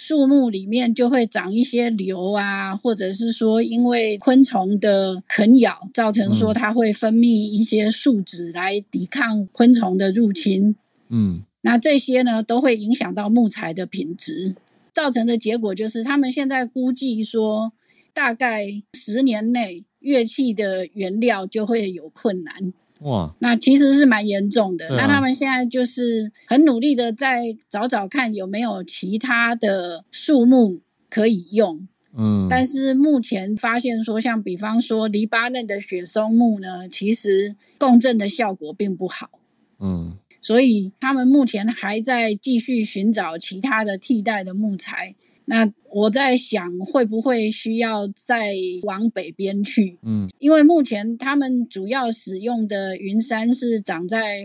[0.00, 10.76] 树木里面就会长一些瘤啊，或者是说因为昆虫的啃咬，造成说它会分泌一些树脂来抵抗昆虫的入侵。
[11.08, 14.54] 嗯，那这些呢都会影响到木材的品质，
[14.94, 17.72] 造成的结果就是他们现在估计说，
[18.14, 22.72] 大概十年内乐器的原料就会有困难。
[23.00, 24.88] 哇，那其实是蛮严重的。
[24.90, 31.86] 那他们现在就是很努力的在找找看有没有其他的树木可以用。
[32.16, 39.30] 嗯，但是目前发现说，像比方说黎巴嫩的雪松木呢，其实共振的效果并不好。
[39.78, 45.14] 嗯，所以他们目前还在继续寻找其他的替代的木材。
[45.50, 49.98] 那我在想，会不会需要再往北边去？
[50.02, 54.44] 嗯，因为目前他们主要使用的云杉是长在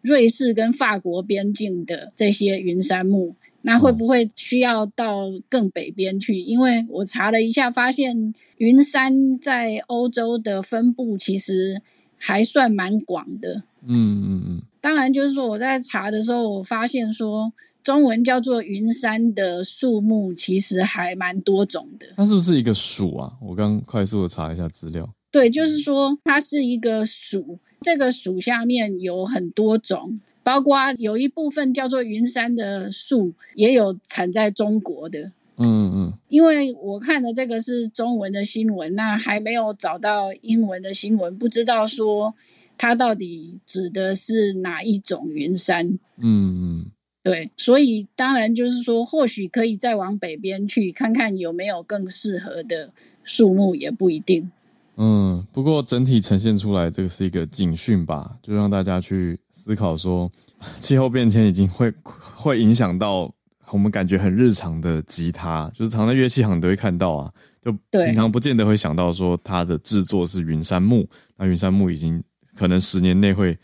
[0.00, 3.34] 瑞士跟法国边境的这些云杉木。
[3.62, 6.38] 那会不会需要到更北边去？
[6.38, 11.82] 因为我查了一下，发现云杉在欧洲的分布其实
[12.16, 13.64] 还算蛮广的。
[13.82, 14.62] 嗯嗯嗯。
[14.80, 17.52] 当然，就是说我在查的时候，我发现说。
[17.84, 22.06] 中文叫做云杉的树木，其实还蛮多种的。
[22.16, 23.30] 它是不是一个属啊？
[23.42, 25.08] 我刚快速的查一下资料。
[25.30, 35.32] 对，就是说它是一个属，这个属下面有很多种，包括有一部分叫做云杉的树，也有产在中国的。
[35.58, 36.12] 嗯嗯。
[36.28, 42.34] 因为我看的这个是中文的新闻，那还没有找到英文的新闻，不知道说
[42.78, 45.98] 它到底指的是哪一种云杉。
[46.16, 46.90] 嗯嗯。
[47.24, 54.50] 对，所以当然就是说，或许可以再往北边去看看有没有更适合的树木，也不一定。
[54.96, 60.30] 嗯，不过整体呈现出来，这个是一个警讯吧，就让大家去思考说，
[60.76, 61.90] 气候变迁已经会
[62.34, 63.32] 会影响到
[63.70, 67.32] 我们感觉很日常的吉他，就是常在乐器行都会看到啊，
[67.64, 67.72] 就
[68.04, 71.08] 平常不见得会想到说它的制作是云杉木，
[71.38, 72.22] 那云杉木已经
[72.54, 73.58] 可能十年内会。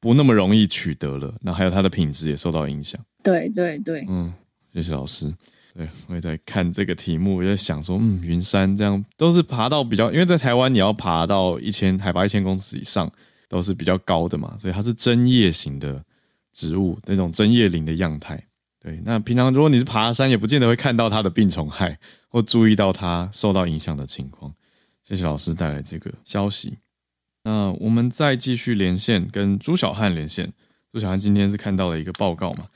[0.00, 3.00] 不那么容易取得了，那还有它的品质也受到影响。
[3.22, 4.32] 对对对，嗯，
[4.72, 5.32] 谢谢老师。
[5.74, 13.12] 对我也在看这个题目，我在想说，嗯，云山这样都是爬到比较，因为在台湾你要爬到一千海拔一千公尺以上
[13.46, 16.02] 都是比较高的嘛，所以它是针叶型的
[16.52, 18.42] 植物，那种针叶林的样态。
[18.80, 21.98] 对，那平常如果你是爬山，也不见得会看到它的病虫害
[22.30, 24.54] 或注意到它受到影响的情况。
[25.04, 26.78] 谢谢老师带来这个消息。
[27.46, 30.52] 那我们再继续连线，跟朱小汉连线。
[30.92, 32.66] 朱小汉今天是看到了一个报告嘛？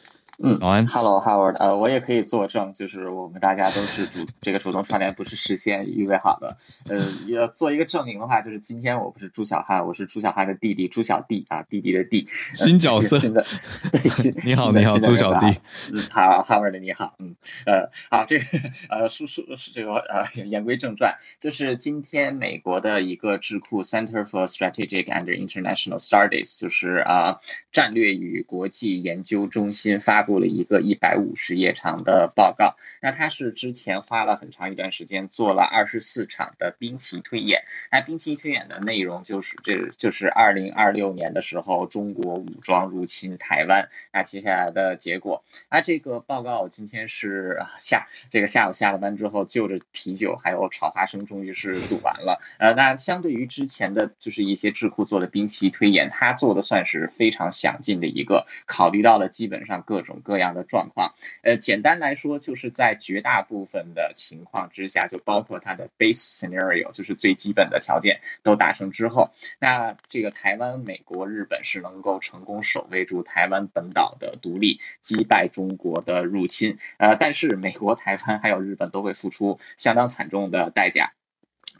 [0.43, 6.57] 嗯，早安，Hello Howard，呃，我也可以作证，就是我们大家都是主这个主动串联，不是事先预备好的。
[6.89, 12.27] 呃，要做一个证明的话，就是今天我不是朱小汉，我是朱小汉的弟弟朱小弟啊，弟弟的弟，
[12.57, 13.45] 新角色，新的，
[13.93, 15.61] 对，新， 你好，你好，朱小弟，
[15.93, 17.37] 嗯，好，Howard 你好，嗯，
[17.67, 18.45] 呃，好，这个
[18.89, 27.37] 呃，说说这个呃，言归正传，就是今天美国的一个智库 Center for Strategic and International Studies，就是啊，
[27.73, 30.30] 战略与国际研究中心发布。
[30.31, 32.77] 布了一个一百五十页长的报告。
[33.03, 37.65] 那他是之前花了很长一段时间做了二十四场的兵棋推演。
[37.91, 45.43] 那兵棋推演的内容就是这就是二零二六年的时候中国武装入侵台湾，那接下来的结果。
[45.69, 52.41] 那这个报告今天是下这个下午下了班之后，就着啤酒还有炒花生，终于是读完了。
[52.61, 61.15] 呃，那相对于之前的就是一些智库做的兵棋推演，他做的算是非常详尽的一个，考虑到了基本上各种各样的状况。
[61.43, 76.79] 呃，简单来说，就是在绝大部分的情况之下，就包括它的 base scenario，就是最基本的条件都达成之后，那这个台湾、美国、日本是能够成功守卫住台湾本岛的独立，击败中国的入侵。
[76.99, 81.13] 呃，但是美国、台湾还有日本都会付出相当惨重的代价。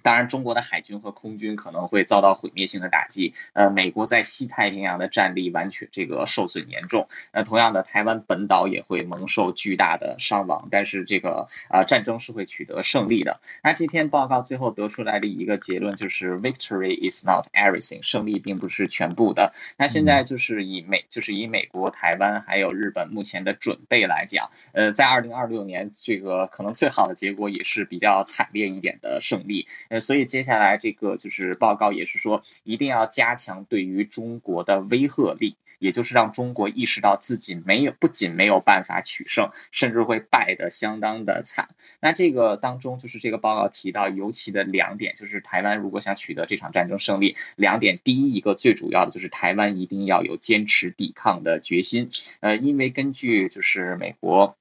[0.03, 3.35] 当然，中国的海军和空军可能会遭到毁灭性的打击。
[3.53, 7.09] 呃，美国在西太平洋的战力完全这个受损严重。
[7.33, 10.69] 那同样的，台湾本岛也会蒙受巨大的伤亡。
[10.71, 13.41] 但是这个呃战争是会取得胜利的。
[13.63, 19.53] 那这篇报告最后得出来的一个结论就是，Victory is not everything，胜利并不是全部的。
[19.79, 29.67] 那现在就是以美就是以美国、台湾还有日本目前的准备来讲，呃，在二零二六年这个可能最好的结果也是比较惨烈一点的胜利。
[29.91, 41.71] 呃，所以接下来这个就是报告也是说，一定要加强对于中国的威慑力，也就是让中国意识到自己没有不仅没有办法取胜，甚至会败得相当的惨。
[42.01, 52.11] 那这个当中就是这个报告提到尤其的两点，就是台湾如果想取得这场战争胜利，两点，第一一个最主要的就是台湾一定要有坚持抵抗的决心。
[52.39, 54.57] 呃，因为根据就是美国。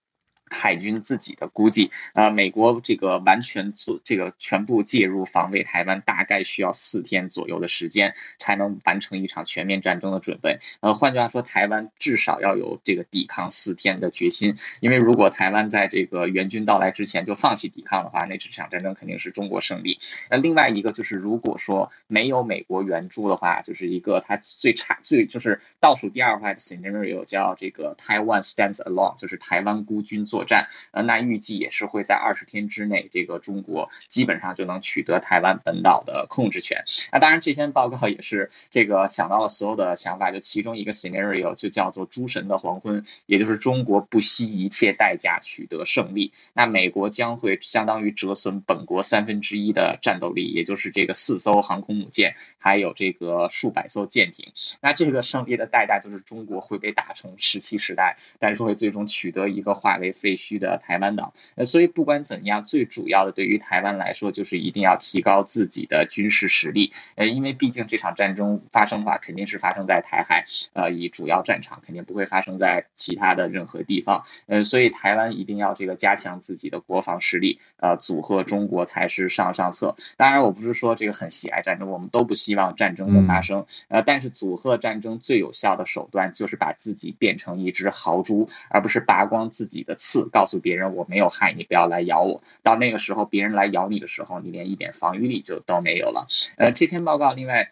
[0.49, 10.59] 海军自己的估计，呃，美国这个完全做这个全部介入防卫台湾，大概需要四天左右的时间才能完成一场全面战争的准备。
[10.81, 14.55] 呃，换句话说，台湾至少要有这个抵抗四天的决心。
[14.79, 19.99] 因为如果台湾在这个援军到来之前就放弃抵抗的话，那这场战争肯定是中国胜利。
[20.31, 30.38] 那另外一个就是，如果说没有美国援助的话，就是一个它最差最就是倒数第二坏的 scenario 叫这个 Taiwan stands alone，就是台湾孤军作。
[30.39, 36.85] 作战，呃，那预计也是会在二十天之内，这个中国基本上就能取得台湾本岛的控制权。
[37.11, 46.31] 那当然，这篇报告也是这个想到了所有的想法，就其中一个 scenario 就叫做“诸神的黄昏”，也就是中国不惜一切代价取得胜利。
[46.53, 54.53] 那美国将会相当于折损本国三分之一的战斗力，也就是这个四艘航空母舰，还有这个数百艘舰艇。
[54.79, 60.28] 那这个胜利的代价就是中国会被打成石器时代，但是会最终取得一个化为废。
[60.30, 79.95] 废墟的台湾岛，呃，所以不管怎样，最主要的对于台湾来说，就是一定要提高自己的军事实力，呃，因为毕竟这场战争发生的话，肯定是发生在台海，呃，以主要战场，肯定不会发生在其他的任何地方，呃，所以台湾一定要这个加强自己的国防实力，呃，组合中国才是上上策。
[80.15, 90.18] 当然，我不是说这个很喜爱战争，我们都不希望战争的发生，呃，但是组合战争最有效的手段就是把自己变成一只豪猪，而不是拔光自己的刺。
[90.28, 92.41] 告诉别人我没有害你，不要来咬我。
[92.63, 96.28] 到那个时候，别人来咬你的时候，你连一点防御力就都没有了。
[96.57, 97.72] 呃，这篇报告另外。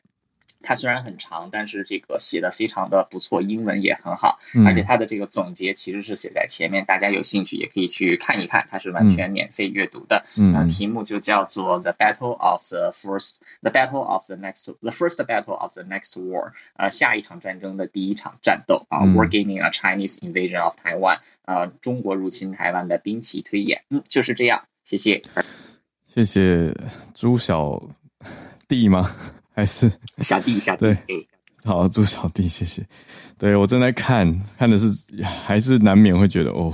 [0.62, 10.24] 它虽然很长，但是这个写的非常的不错，英文也很好，而且它的这个总结其实是写在前面，大家有兴趣也可以去看一看，它是完全免费阅读的。
[10.38, 19.28] 嗯，题目就叫做 The Battle of the First，The Battle of the Next，The First Battle of the Next War，呃，下一场战争的第一场战斗啊，War
[19.28, 25.22] Gaming a Chinese Invasion of Taiwan，呃，中国入侵台湾的兵棋推演，嗯，就是这样，谢谢，
[26.06, 26.74] 谢谢
[27.14, 27.82] 朱小
[28.68, 29.10] 弟吗？
[29.58, 31.28] 还是小弟，小弟，对，
[31.64, 32.86] 好，祝小弟，谢谢。
[33.40, 36.72] 对我正在看，看的是还是难免会觉得哦，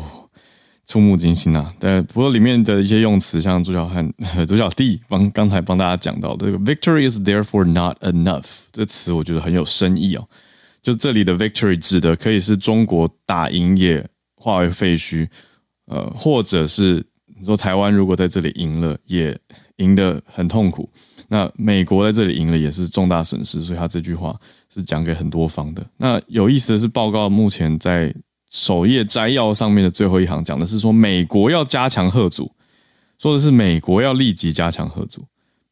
[0.86, 1.74] 触目惊心啊。
[1.80, 4.14] 对，不过里面的一些用词，像朱小汉、
[4.46, 10.28] 朱小弟帮刚才帮大家讲到这个 “victory is therefore not enough” 这词，我觉得很有深意哦。
[10.82, 14.06] 就这里的 “victory” 指的可以是中国打赢也
[14.36, 15.26] 化为废墟，
[15.86, 17.02] 呃，或者是
[17.40, 19.40] 你说台湾如果在这里赢了，也
[19.78, 20.92] 赢得很痛苦。
[21.28, 24.40] 那美国在这里赢了也是重大损失，所以他这句话
[24.72, 25.84] 是讲给很多方的。
[25.98, 28.14] 那有意思的是，报告目前在
[28.52, 32.52] 首页摘要上面的最后一行讲的是说，美国要加强贺组，
[33.18, 35.26] 说的是美国要立即加强贺组。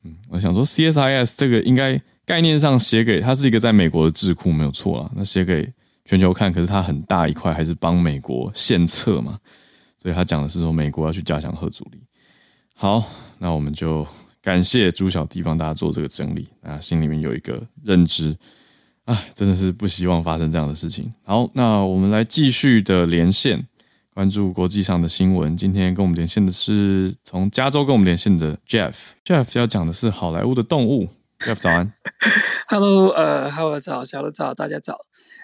[0.03, 5.11] 嗯，我想说，CSIS 这个应该概念上写给它是一个在美国的智库没有错啊。
[5.15, 5.71] 那写给
[6.05, 9.37] 全球看，可是它很大一块还是帮美国献策嘛，
[10.01, 11.99] 所以他讲的是说美国要去加强贺组力。
[12.75, 13.03] 好，
[13.37, 14.07] 那我们就。
[14.41, 18.35] 感谢朱小弟帮大家做这个整理啊，心里面有一个认知。
[19.05, 21.11] 哎，真的是不希望发生这样的事情。
[21.23, 23.67] 好，那我们来继续的连线，
[24.13, 25.55] 关注国际上的新闻。
[25.57, 28.93] 今天跟我们连线的是从加州跟我们连线的 Jeff。
[29.25, 31.09] Jeff 要讲的是好莱坞的动物。
[31.39, 31.91] Jeff 早安。
[32.69, 34.99] Hello，呃，Hello 早，小乐早，大家早。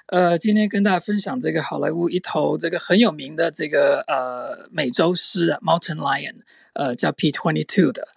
[0.07, 6.35] 呃，今天跟大家分享这个好莱坞一头这个很有名的这个呃美洲狮，Mountain Lion，
[6.73, 8.07] 呃，叫 P twenty two 的。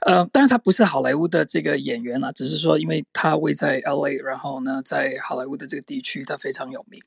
[0.00, 7.00] 呃，当然他不是好莱坞的这个演员啦，只是说因为他位在 L A，然后呢，在好莱坞的这个地区他非常有名。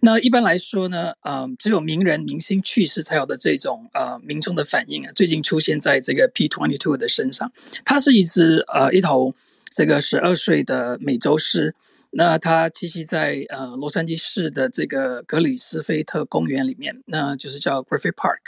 [0.00, 7.50] 那一般来说呢，呃，只有名人明星去世才有的这种呃民众的反应啊，最近出现在这个 P twenty two 的身上。
[7.84, 9.34] 他是一只呃一头
[9.70, 11.74] 这个十二岁的美洲狮。
[12.16, 18.38] 那它栖息在呃洛杉矶市的这个格里斯菲特公园里面，那就是叫 Griffith Park。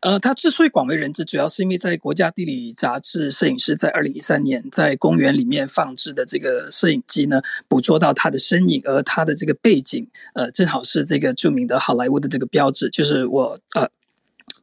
[0.00, 13.88] 呃，它之所以广为人知，主要是因为在国家地理杂志摄影师在二零一三年在公园里面放置的这个摄影机呢，捕捉到它的身影，而它的这个背景，呃，正好是这个著名的好莱坞的这个标志，就是我呃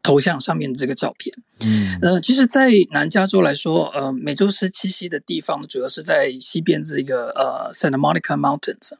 [0.05, 1.35] 头像上面的这个照片。
[1.65, 8.91] 嗯呃，其实，在南加州来说，呃，美洲狮栖息的地方主要是在西边这个呃 Santa Monica Mountains。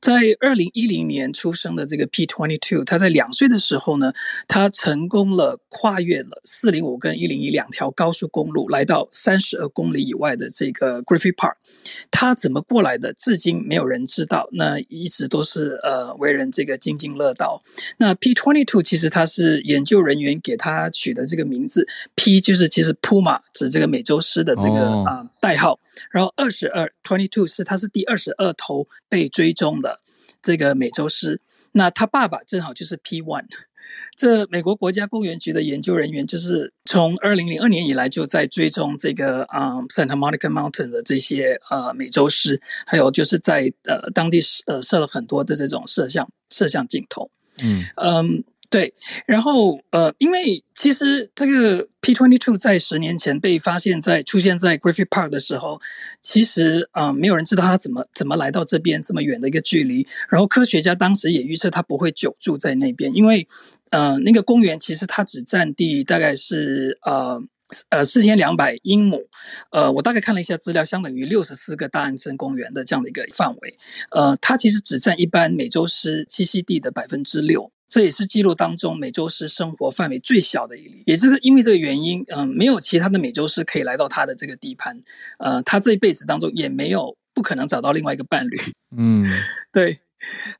[0.00, 4.12] 在二零一零年出生的这个 P twenty two，他在两岁的时候呢，
[4.46, 11.54] 他成功了跨越了四零五跟一零一两条高速公路，来到三十二公里以外的这个 Griffith Park。
[12.10, 14.48] 他怎么过来的，至今没有人知道。
[14.52, 17.62] 那一直都是呃为人这个津津乐道。
[17.98, 25.78] 那 P twenty two 其实他是研究人员给他取的这个名字，P 就是其实 Puma 指这个美洲狮的这个哦啊、代号，
[26.10, 29.87] 然后二十二 twenty two 是他是第二十二头被追踪的
[30.48, 31.42] 这个美洲狮。
[31.72, 33.44] 那他爸爸正好就是 P one。
[34.16, 47.30] 这美国国家公园局的研究人员就是从二零零二年以来就在追踪这个啊、嗯 Santa Monica Mountain 的这些呃美洲狮，还有就是在呃当地呃设了很多的这种摄像摄像镜头。
[47.62, 48.92] 嗯嗯，对。
[49.26, 55.80] 然后呃，因为其实这个 P twenty two 在十年前被发现在出现在 Griffith Park 的时候，
[56.20, 60.06] 其实啊、呃没有人知道它怎么怎么来到这边这么远的一个距离。
[60.28, 63.46] 然后科学家当时也预测它不会久住在那边，因为
[63.90, 67.42] 呃那个公园其实它只占地大概是呃。
[67.90, 69.28] 呃，四千两百英亩，
[69.72, 73.74] 呃，我大概看了一下资料，相当于六十四个大安森公园的这样的一个范围。
[74.10, 81.02] 呃，它其实只占一般美洲狮栖息地的百分之六，这也是记录当中美洲狮生活范围最小的一例。
[81.06, 84.96] 也是因为这个原因，嗯、没有其他的美洲狮可以来到它的这个地盘，
[85.38, 88.56] 呃，它这一辈子当中也没有不可能找到另外一个伴侣。
[88.96, 89.24] 嗯
[89.72, 89.98] 对，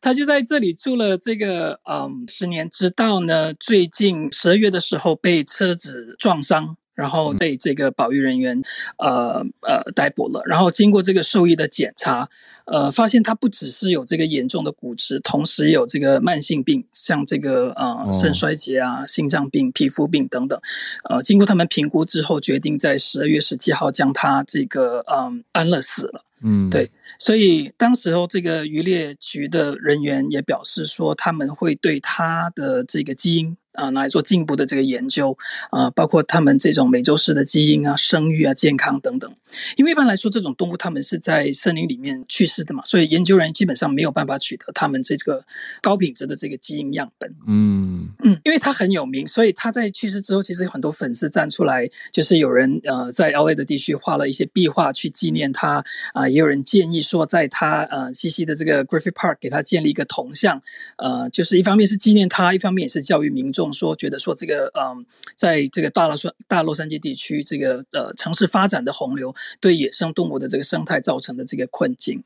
[0.00, 6.76] 它就在这里住了这个嗯十年，直到呢最近十二月的时候被车子撞伤。
[6.98, 8.60] 然后被这个保育人员，
[8.98, 10.42] 呃呃逮捕了。
[10.46, 12.28] 然后经过这个兽医的检查，
[12.64, 20.60] 呃，发现他不只是有这个严重的骨质，同时也有这个慢性病，像这个呃哦肾衰竭啊、心脏病、皮肤病等等。
[21.08, 26.24] 呃，经过他们评估之后，决定在十二月十七号将他这个嗯安乐死了。
[26.40, 26.88] 嗯，对
[27.18, 35.36] 所以当时候这个渔猎局的人员也表示说，他们会对他的这个基因啊、拿来做进一步的这个研究
[35.70, 39.32] 啊、包括他们这种美洲狮的基因啊、生育啊、健康等等。
[39.76, 45.44] 因为一般来说，这种动物它们是在森林里面去世的嘛，所以研究人员基本上没有办法取得它们这个
[45.80, 47.32] 高品质的这个基因样本。
[47.46, 60.60] 嗯嗯，因为它很有名，所以他在去世之后，其实有很多粉丝站出来，就是有人呃在 L A 的地区画了一些壁画去纪念他啊、也有人建议说，在他呃西西的这个 Griffith Park 给他建立一个铜像，
[60.96, 65.04] 呃，就是一方面是纪念他，一方面也是教育民众说，觉得说这个嗯、
[65.34, 72.22] 在这个大洛杉大洛杉矶地区这个呃城市发展的洪流对野生动物的这个生态造成的这个困境。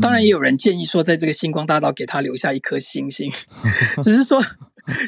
[0.00, 3.30] 当然，也有人建议说，在这个星光大道给他留下一颗星星，
[4.02, 4.38] 只是说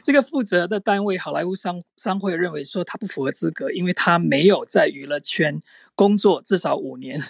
[0.03, 5.61] 这个负责的单位好莱坞商商会认为说他不符合资格，因为他没有在娱乐圈
[5.95, 7.21] 工作至少五年。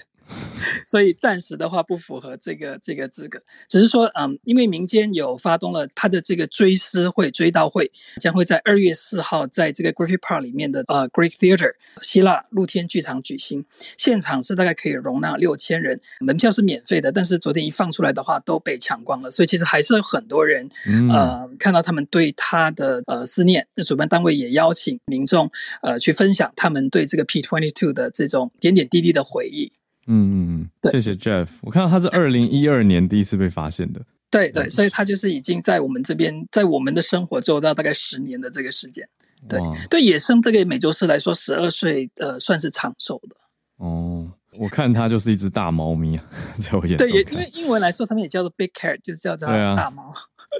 [0.87, 11.72] 所以暂时的话不符合这个这个资格，只是说，嗯，因为民间有发动了他的这个追思会、追悼会，将会在二月四号在这个 Griffith Park 里面的呃 Greek Theater
[12.03, 13.64] 希腊露天剧场举行，
[13.97, 21.11] 现场是大概可以容纳六千人，门票是免费的，但是昨天一放出来的话都被抢光了，所以其实还是有很多人嗯。
[21.11, 25.51] 呃看到他们对他的呃思念，那主办单位也邀请民众
[25.83, 29.70] 呃去分享他们对这个 P twenty two 的这种点点滴滴的回忆。
[30.07, 31.48] 嗯嗯嗯，对谢谢 Jeff。
[31.61, 34.01] 我看到他是二零一二年第一次被发现的。
[34.30, 39.09] 对对，所以他就是已经在我们这边，在我们的生活周到大概十年的这个时间。
[39.48, 43.36] 对对野生这个美洲狮来说，十二岁呃算是长寿的。
[43.78, 46.24] 哦，我看它就是一只大猫咪啊，
[46.62, 50.12] 在我眼中对，也因为英文来说，他们也叫做 big cat，就是叫做大猫。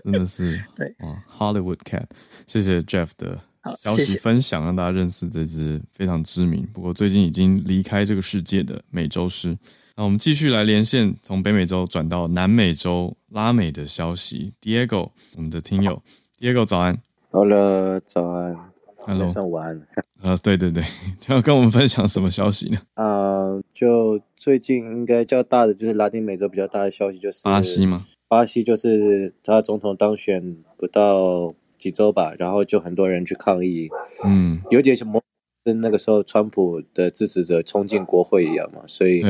[0.03, 2.07] 真的是 对哇，Hollywood Cat，
[2.47, 3.43] 谢谢 Jeff 的好
[3.79, 9.57] 消息分享，让大家认识这只非常知名，不过最近已经离开这个世界的美洲狮。
[9.97, 14.55] 那我们继续来连线，从北美洲转到南美洲拉美的消息。
[14.63, 16.03] Diego，我们的听友
[16.39, 16.99] ，Diego 早安
[17.31, 18.57] Hello，，早安
[18.97, 19.87] ，Hello，晚上午安。
[20.23, 20.83] 呃，对对对，
[21.29, 22.79] 要跟我们分享什么消息呢？
[22.95, 27.85] 啊、就最近应该较大的就是拉丁美洲比较大的消息就是巴西？
[27.85, 28.07] 吗？
[28.29, 33.89] 巴西就是他总统当选不到几周吧，然后就很多人去抗议，
[34.22, 35.22] 嗯，有点像摩
[35.64, 39.22] 跟那个时候川普的支持者冲进国会一样嘛，所以，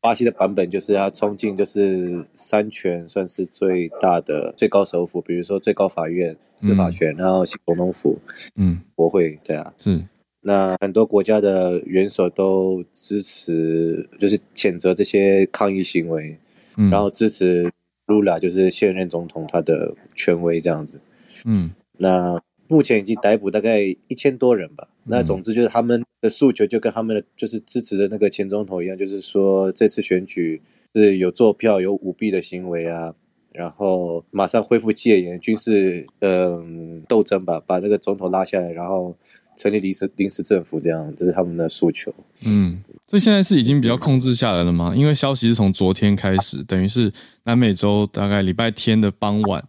[0.00, 8.18] 巴西的版本就是他冲进就是三权算是最大的最高首府，比如说最高法院、司法权，然后总统府、
[8.56, 9.74] 嗯，国会，对啊。
[9.78, 10.02] 是，
[10.40, 16.38] 那很多国家的元首都支持，就是谴责这些抗议行为，
[16.78, 17.70] 嗯，然后支持
[18.06, 20.98] Lula 就是现任总统他的权威这样子。
[21.44, 21.70] 嗯
[22.00, 24.88] 那目前已经逮捕大概一千多人吧。
[25.04, 30.62] 那嗯总之就是他们的诉求就跟他们的就是支持的那个前总统一样，就是说这次选举
[30.94, 33.12] 是有做票、有舞弊的行为啊，
[33.52, 39.16] 然后马上恢复戒严、军事嗯、斗争吧，把那个总统拉下来，然后
[39.56, 42.14] 成立临时临时政府，这样这是他们的诉求。
[42.46, 44.94] 嗯，所以现在是已经比较控制下来了吗？
[44.94, 47.12] 因为消息是从昨天开始，等于是
[47.44, 49.64] 南美洲大概礼拜天的傍晚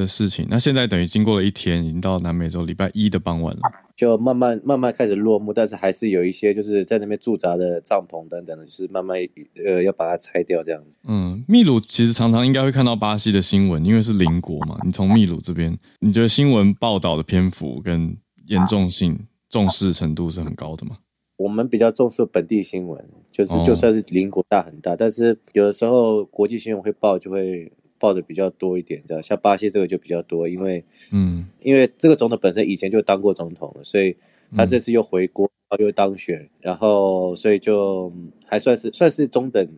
[0.00, 0.46] 的事情。
[0.48, 3.60] 那现在等于经过了一天，已经到南美洲礼拜一的傍晚了。
[3.96, 9.18] 就慢慢慢慢开始落幕，但是还是有一些就是在那边驻扎的帐篷等等的，就是慢慢
[9.66, 10.96] 呃要把它拆掉这样子。
[11.08, 14.78] 嗯，秘鲁其实常常应该会看到巴西的新闻，因为是邻国嘛。
[14.84, 19.18] 你从秘鲁这边，你觉得新闻报道的篇幅跟严重性、
[19.50, 20.98] 重视程度是很高的吗？
[21.36, 29.22] 我们比较重视本地新闻，就是哦就算是邻国大很大，但是有的时候国际新闻会报，就会报的比较多一点，这样。
[29.22, 34.16] 像巴西这个就比较多，因为嗯因为这个总统本身以前就当过总统了，所以
[34.56, 39.68] 他这次又回国，又当选，然后所以就嗯还算是算是中等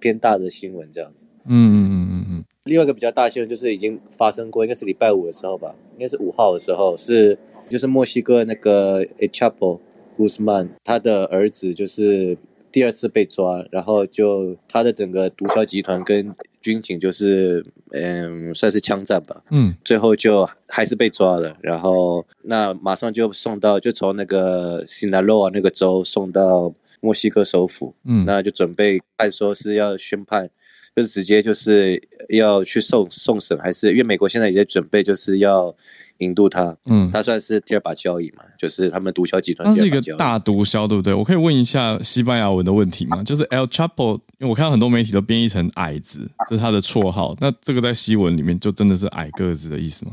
[0.00, 1.26] 偏大的新闻这样子。
[1.44, 9.78] 嗯嗯嗯嗯嗯另外一个比较大的新闻就是已经发生过，应该是礼拜五的时候吧，应该是五号的时候，是就是墨西哥那个 e Chapo
[10.18, 12.36] Guzman 他的儿子就是
[12.76, 19.74] 第二次被抓，然后就他的整个毒枭集团跟军警就是嗯算是枪战吧，嗯。
[19.82, 26.70] 最后就还是被抓了，然后那马上就送到就从那个 Sinaloa 那个州送到
[27.00, 30.50] 墨西哥首府，嗯，那就准备按说是要宣判，
[30.94, 35.74] 就是直接就是要去送送审，还是因为美国现在也在准备就是要
[36.18, 40.00] 引渡他，嗯，他算是第二把交椅嘛，就是他们毒枭集团他是一个。
[40.16, 41.12] 大毒枭，对不对？
[41.12, 43.22] 我可以问一下西班牙文的问题吗？
[43.22, 47.36] 就是 El Chapo，因为我看到很多媒体都编译成矮子，这是他的绰号。
[47.40, 50.12] 那这个在西文里面就真的是矮个子的意思吗？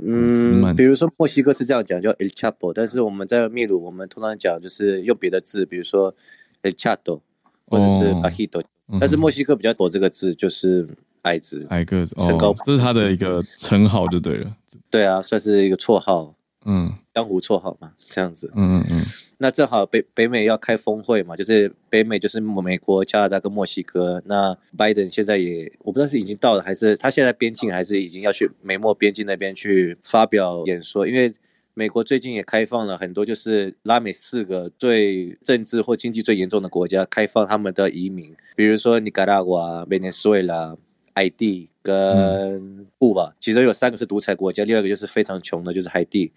[0.00, 6.14] 嗯，比如说墨西哥是这样讲叫 El Chapo，但是我们在秘鲁我们通常讲就是用别的字，比如说
[6.62, 7.20] El Chato
[7.66, 10.88] 或者是哦 Bajito，、嗯但是墨西哥比较多这个字就是
[11.22, 14.56] 矮子，矮个子，身高哦，这是他的一个称号就对了。
[14.90, 18.50] 对啊，算是一个绰号，嗯江湖绰号嘛，这样子。
[18.54, 19.02] 嗯嗯嗯
[19.38, 24.22] 那正好北北美要开峰会嘛，就是北美就是美国、加拿大跟墨西哥。
[24.26, 31.32] 那拜登现在也我不知道是已经到了，还是他现在边境，还是已经要去美墨边境那边去发表演说，因为。
[31.74, 40.76] 美国最近也开放了很多，就是拉美四个最政治或经济最严重的国家开放他们的移民，比如说尼加拉瓜、委内瑞拉、
[41.18, 46.30] 海地跟库吧，其中有三个是独裁国家，另外一个就是非常穷的，就是海地。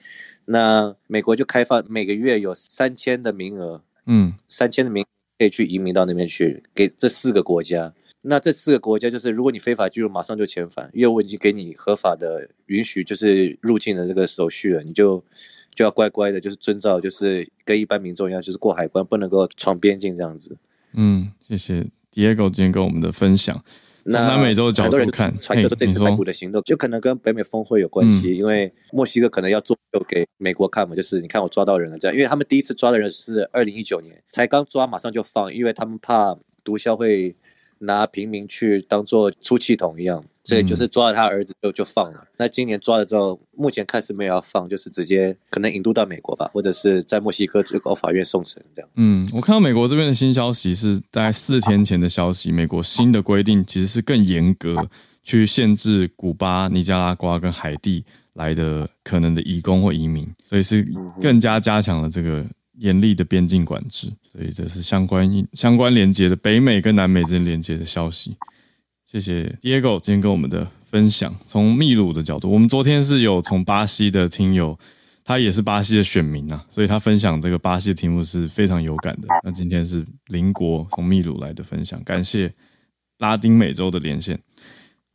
[0.46, 5.08] 那美国就开放每个月有三千的名额，嗯三千的名额
[5.38, 7.94] 可以去移民到那边去，给这四个国家。
[8.24, 15.24] 那这四个国家就是，如果你非法进入，马上就遣返，因为我已经给你合法的允许，就是入境的这个手续了，你就
[15.76, 20.58] 就要乖乖的，就是遵照，就是跟一般民众一样，就是过海关，不能够闯边境这样子。
[20.94, 23.64] 嗯，谢谢 Diego 今天跟我们的分享。
[24.04, 28.36] 南美洲的角很多人度看，揣测说这次逮捕的行动就可能跟北美峰会有关系，嗯。
[28.36, 37.36] 因为墨西哥可能要做秀给美国看嘛，就是你看我抓到人了这样，因为他们第一次抓的人是二零一九年，才刚抓马上就放，因为他们怕毒枭会
[37.82, 42.28] 拿平民去当做出气筒一样，所以就是抓了他儿子就就放了。
[42.38, 48.90] 那今年抓了之后，目前看是没有要放，就是直接可能引渡到美国吧，或者是在墨西哥最高法院送审这样。
[48.96, 54.88] 嗯，我看到美国这边的新消息是大概四天前的消息，美国新的规定其实是更严格，
[55.24, 58.04] 去限制古巴、尼加拉瓜跟海地
[58.34, 60.86] 来的可能的移工或移民，所以是
[61.22, 62.46] 更加加强了这个
[62.82, 68.36] 严厉的边境管制，所以这是相关相关连接的北美跟南美之间连接的消息。
[69.06, 74.80] 谢谢 Diego 今天跟我们的分享，从秘鲁的角度，我们昨天是有从巴西的听友，
[75.24, 79.28] 他也是巴西的选民啊，所以他分享这个巴西的题目是非常有感的。
[79.44, 82.52] 那今天是邻国从秘鲁来的分享，感谢
[83.20, 84.40] 拉丁美洲的连线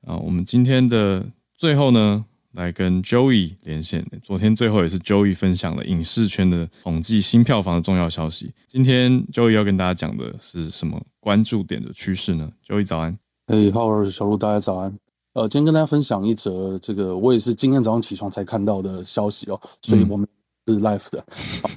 [0.06, 0.16] 啊。
[0.16, 2.24] 我们今天的最后呢，
[2.57, 4.04] 来跟 Joey 连线。
[4.22, 8.52] 昨天最后也是 Joey 分享了影视圈的统计新票房的重要消息。
[8.66, 13.16] 今天 Joey 要跟大家讲的是什么关注点的趋势呢？Joey 早安。
[13.46, 14.98] 嘿，浩儿小鹿，大家早安。
[15.34, 20.26] 呃，今天跟大家分享一则这个我也是今天早上起床才看到的消息哦，所以我们
[20.66, 21.22] 是 live 的。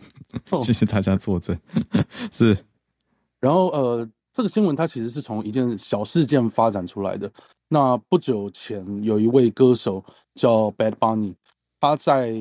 [0.63, 1.59] 谢谢大家作证。
[2.31, 2.57] 是，
[3.41, 7.29] 然后呃，这个新闻它其实是从一件小事件发展出来的。
[7.69, 10.03] 那不久前有一位歌手
[10.35, 11.35] 叫 Bad Bunny，
[11.79, 12.33] 他在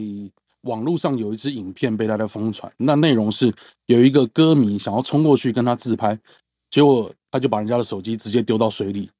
[0.62, 3.55] 网络上有一支影片被大家疯传，那内容是
[3.87, 6.18] 有一个歌迷想要冲过去跟他自拍，
[6.70, 9.11] 结果他就把人家的手机直接丢到水里。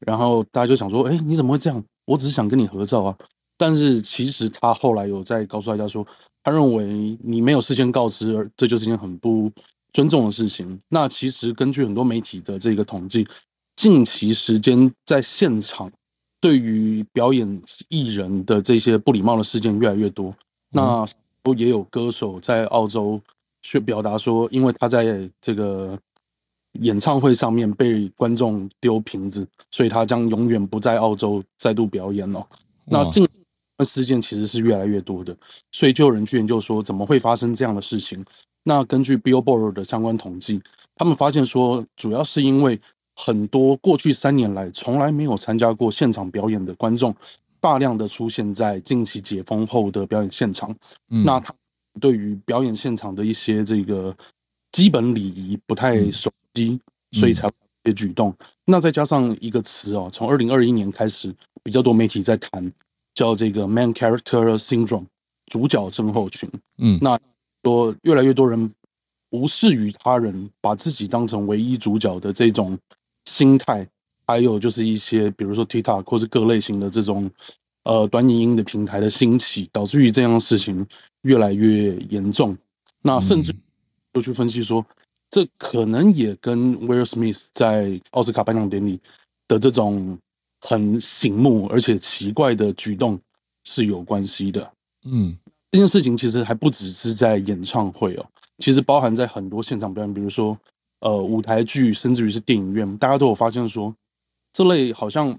[0.00, 1.84] 然后大家就想说：“哎，你怎么会这样？
[2.06, 3.16] 我只是想跟你合照啊！”
[3.56, 6.06] 但是其实他后来有在告诉大家说，
[6.42, 9.52] 他认为你没有事先告知，这就是一件很不
[9.92, 10.80] 尊重的事情。
[10.88, 13.28] 那其实根据很多媒体的这个统计，
[13.80, 15.90] 近期时间在现场
[16.38, 20.36] 对于表演艺人的这些不礼貌的事件越来越多。
[20.68, 21.06] 那
[21.42, 23.18] 不也有歌手在澳洲
[23.62, 25.98] 去表达说，因为他在这个。
[26.74, 32.46] 演唱会上面被观众丢瓶子，所以他将永远不在澳洲再度表演了。
[32.84, 33.26] 那近
[33.84, 35.36] 事件其实是越来越多的，
[35.72, 38.24] 所以就有人去研究说怎么会发生这样的事情。
[38.62, 40.62] 那根据 Billboard 的相关统计，
[40.94, 42.80] 他们发现说，主要是因为
[43.22, 47.14] 很多过去三年来从来没有参加过现场表演的观众，
[47.60, 50.74] 大量的出现在近期解封后的表演现场。
[51.06, 51.54] 那他
[52.00, 54.16] 对于表演现场的一些这个
[54.72, 56.30] 基本礼仪不太熟。
[56.52, 56.80] 悉，
[57.12, 57.52] 所以才有
[57.84, 58.34] 些举动。
[58.64, 62.72] 那再加上一个词哦，从二零二一年开始，比较多媒体在谈，
[63.14, 65.06] 叫这个 “man character syndrome”
[65.46, 66.50] 主角症候群。
[66.78, 67.16] 嗯，那
[67.62, 68.68] 说越来越多人
[69.30, 72.76] 无视于他人，把自己当成唯一主角的这种
[73.30, 73.88] 心态，
[74.26, 77.30] 还有就是一些比如说 TikTok 或是各类型的这种
[77.84, 80.86] 呃短影音的平台的兴起，导致于这样的事情
[81.22, 82.58] 越来越严重。
[83.02, 83.54] 那甚至
[84.12, 84.84] 都去分析说。
[85.32, 88.98] 这可能也跟 Will Smith 在奥斯卡颁奖典礼
[89.46, 90.18] 的这种
[90.60, 93.20] 很醒目而且奇怪的举动
[93.62, 94.72] 是有关系的。
[95.04, 95.38] 嗯，
[95.70, 98.26] 这件事情其实还不只是在演唱会哦，
[98.58, 100.58] 其实包含在很多现场表演，比如说
[101.00, 103.94] 呃舞台剧，甚至于是电影院，大家都有发现说，
[104.52, 105.38] 这类好像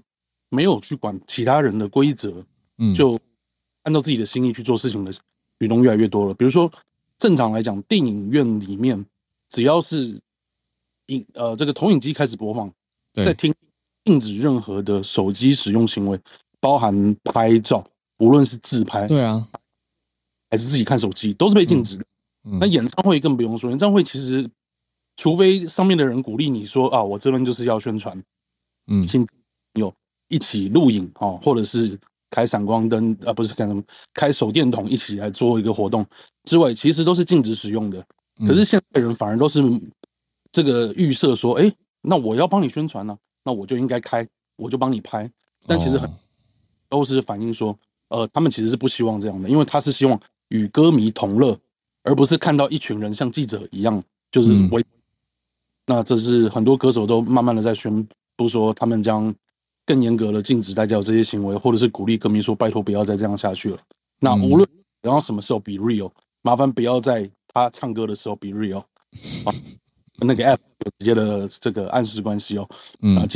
[0.50, 2.44] 没有去管其他人的规则，
[2.78, 3.18] 嗯，就
[3.82, 5.12] 按照自己的心意去做事情的
[5.58, 6.34] 举动越来越多了。
[6.34, 6.70] 比如说，
[7.18, 9.04] 正常来讲，电影院里面。
[9.54, 10.18] 只要是
[11.08, 12.72] 影呃这个投影机开始播放，
[13.12, 13.54] 在听
[14.02, 16.18] 禁止任何的手机使用行为，
[16.58, 17.86] 包含拍照，
[18.16, 19.46] 无论是自拍，对啊，
[20.48, 22.04] 还是自己看手机，都是被禁止的。
[22.58, 24.48] 那演唱会更不用说，演唱会其实
[25.16, 28.20] 除非上面的人鼓励你说啊，我这边就是要宣传，
[28.86, 29.26] 嗯，请
[29.74, 29.94] 有
[30.28, 31.98] 一起录影哦，或者是
[32.30, 33.82] 开闪光灯啊，不是开什么，
[34.14, 36.04] 开手电筒一起来做一个活动
[36.44, 38.04] 之外，其实都是禁止使用的。
[38.46, 39.62] 可是现在人反而都是
[40.50, 45.30] 这个预设说，哎，那我要帮你宣传呢，那我就应该开，我就帮你拍。
[45.66, 46.10] 但其实很
[46.88, 51.56] 都是反映说，呃，他们其实是不希望这样的，因为他是希望与歌迷同乐，
[52.02, 54.82] 而不是看到一群人像记者一样，就是围。
[55.86, 58.06] 那这是很多歌手都慢慢的在宣
[58.36, 59.34] 布说，他们将
[59.86, 63.78] 更严格的禁止大家有这些行为，或者是鼓励歌迷说，拜托不要再这样下去了。
[64.20, 64.68] 那无论
[65.02, 66.10] 然后什么时候 be real，
[66.42, 67.30] 麻烦不要在。
[67.54, 68.78] 他唱歌的时候比 real，
[69.44, 69.52] 啊，
[70.20, 70.56] 那个 app
[70.86, 72.66] 有直接的这个暗示关系哦。
[73.02, 73.26] 嗯，啊，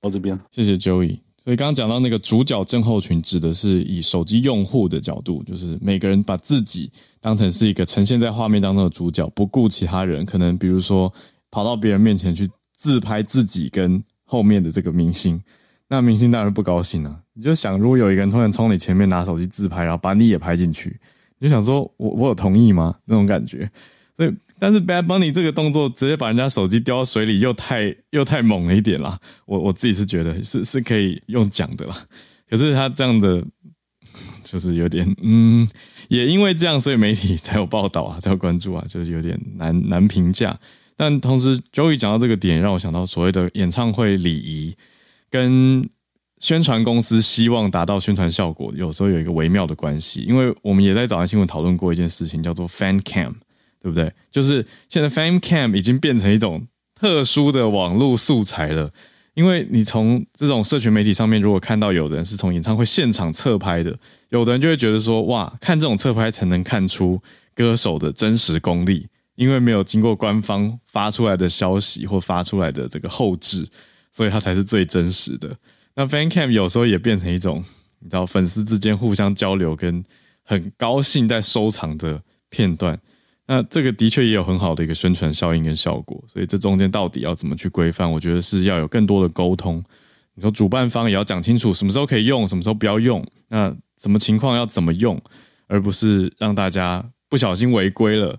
[0.00, 1.18] 到这边，谢谢 Joey。
[1.44, 10.24] 所以刚刚讲到那个主角症候群，指的是以手机用户的角度，就是每个人把自己当成是一个呈现在画面当中的主角，不顾其他人。
[10.24, 11.12] 可能比如说
[11.52, 15.40] 跑到别人面前去自拍自己跟后面的这个明星，
[15.86, 17.20] 那明星当然不高兴了。
[17.34, 20.98] 你就想，如果有一个人突然冲你前面拿手机自拍，然后把你也拍进去。
[21.38, 22.96] 你就想说，我我有同意吗？
[23.04, 23.70] 那种感觉，
[24.16, 29.18] 所以但是 Bad Bunny 这个动作直接把人家手机丢到水里，又太又太猛了一点啦。
[29.44, 31.96] 我我自己是觉得是是可以用讲的啦。
[32.48, 33.44] 可是他这样的
[34.44, 35.68] 就是有点，嗯，
[36.08, 40.58] 也因为这样，所以媒体才有报道啊，才有关注啊，就是有点难难评价。
[40.96, 44.76] 但同时，Joey 讲到这个点，让我想到所谓的演唱会礼仪
[45.30, 45.88] 跟。
[46.42, 53.32] 宣传公司希望达到宣传效果，有时候有一个微妙的关系，因为我们也在早安新闻讨论过一件事情，叫做 fan cam，
[53.80, 54.12] 对不对？
[54.28, 56.66] 就是现在 Fan Cam 已经变成一种
[56.96, 58.90] 特殊的网络素材了，
[59.34, 63.96] 因为你从这种社群媒体上面，如果看到有人是从演唱会现场侧拍的，
[64.30, 67.22] 有的人就会觉得说，哇，看这种侧拍才能看出
[67.54, 69.06] 歌手的真实功力，
[69.42, 73.68] 因为没有经过官方发出来的消息或发出来的这个后置，
[74.12, 75.54] 所以它才是最真实的。
[75.94, 77.62] 那 Fan Cam 有时候也变成一种，
[77.98, 80.02] 你知道粉丝之间互相交流跟
[80.42, 82.98] 很高兴在收藏的片段。
[83.46, 86.22] 那这个的确也有很好的一个宣传效应跟效果。
[86.28, 88.10] 所以这中间到底要怎么去规范？
[88.10, 89.82] 我觉得是要有更多的沟通。
[90.34, 93.22] 你说主办方也要讲清楚什么时候可以用，什么时候不要用。
[93.48, 95.20] 那什么情况要怎么用，
[95.66, 98.38] 而不是让大家不小心违规了，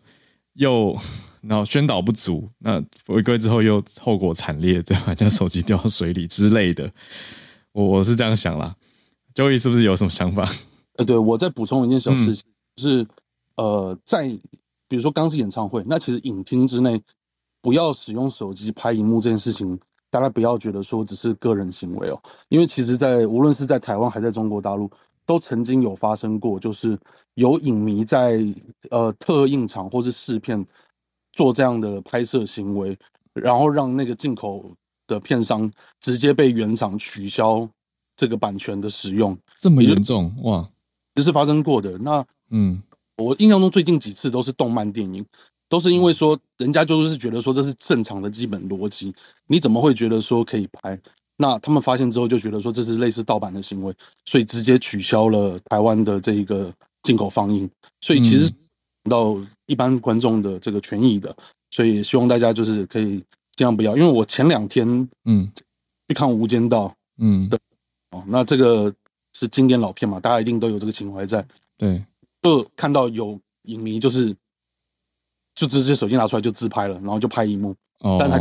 [0.54, 0.98] 又
[1.42, 5.14] 然后宣导不足，那违规之后又后果惨烈，对吧？
[5.16, 6.90] 将手机掉到水里之类的。
[7.74, 8.76] 我我是这样想啦
[9.36, 10.50] ，Joey 是不是有什么想法？
[10.96, 12.44] 呃，对我再补充一件小事情，
[12.76, 13.08] 就是
[13.58, 14.28] 呃，在
[14.88, 17.02] 比如说刚是演唱会，那其实影厅之内
[17.62, 19.80] 不要使用手机拍荧幕这件事情，
[20.12, 24.90] 大家不要觉得说只是个人行为哦，因为其实，在无论是在台湾还是在中国大陆，
[25.26, 27.00] 都曾经有发生过，就是
[27.34, 28.44] 有影迷在
[28.90, 30.66] 呃特映场或是试片
[31.32, 32.98] 做这样的拍摄行为，
[33.34, 34.76] 然后让那个进口。
[35.06, 35.70] 的片商
[36.00, 37.70] 直接被原厂取消
[38.16, 40.70] 这个版权的使用，这么严重哇！
[41.14, 41.98] 这是发生过的。
[41.98, 42.82] 那嗯，
[43.18, 45.26] 我印象中最近几次都是动漫电影，
[45.68, 49.14] 都是因为说人家就是觉得说这是正常的基本逻辑，
[49.46, 50.98] 你怎么会觉得说可以拍？
[51.38, 56.74] 那他们发现之后就觉得说这是类似盗版的行为，所以直接取消了台湾的这一个
[57.04, 57.70] 进口放映。
[58.02, 58.52] 所以其实
[59.10, 61.36] 到一般观众的这个权益的，
[61.72, 63.24] 所以希望大家就是可以。
[63.56, 65.52] 尽量不要，因为我前两天嗯
[66.08, 66.88] 去看《无间道》
[67.20, 67.60] 嗯的
[68.10, 68.92] 哦，那这个
[69.34, 71.46] 是经典老片嘛，大家一定都有这个情怀在。
[71.78, 72.04] 对，
[72.42, 74.36] 就看到有影迷就是
[75.54, 77.76] 就直接手机拿出来就自拍了，然后就拍一幕，
[78.18, 78.40] 但他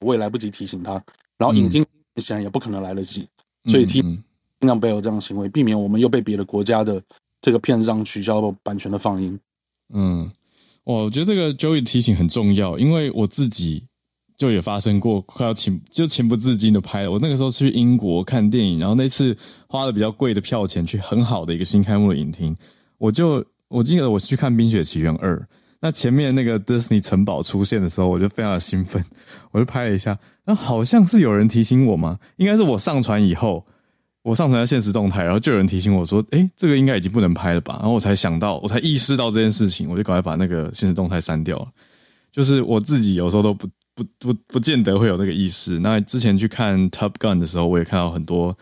[0.00, 1.02] 我也来不及提醒他，
[1.40, 1.84] 然后影厅
[2.16, 3.26] 显然也不可能来得及，
[3.64, 4.22] 所以提尽
[4.60, 7.02] 量不要有这样的行为，避免我们又被别的国家的
[7.40, 9.40] 这个片商取消版权的放映。
[9.92, 10.30] 嗯，
[10.84, 13.86] 我觉得这个 Joey 提醒很重要，因为我自己。
[14.40, 17.10] 就也发生过，快要情就情不自禁的拍了。
[17.10, 19.36] 我那个时候去英国看电影，然后那次
[19.68, 22.56] 花了比较贵的票钱去很好的一个新开幕的影厅，
[22.96, 25.36] 我就我记得我是去看《冰雪奇缘二》，
[25.80, 29.02] 那前面那个 Disney 城堡出现的时候，我就非常的兴奋，
[29.50, 30.18] 我就拍了一下。
[30.44, 32.18] 那好像是有人提醒我吗？
[32.36, 33.64] 应该是我上传以后，
[34.22, 41.68] 我上传现实动态，然后就有人提醒我说：“哎，这个应该已经不能拍了吧？”然后我才想到，我才意识到这件事情，我就赶快把那个现实动态删掉了。
[42.30, 43.68] 就是我自己有时候都不。
[43.92, 45.78] 不不不见得会有那个意识。
[45.78, 48.56] 那之前去看 Top Gun 的时候，我也看到很多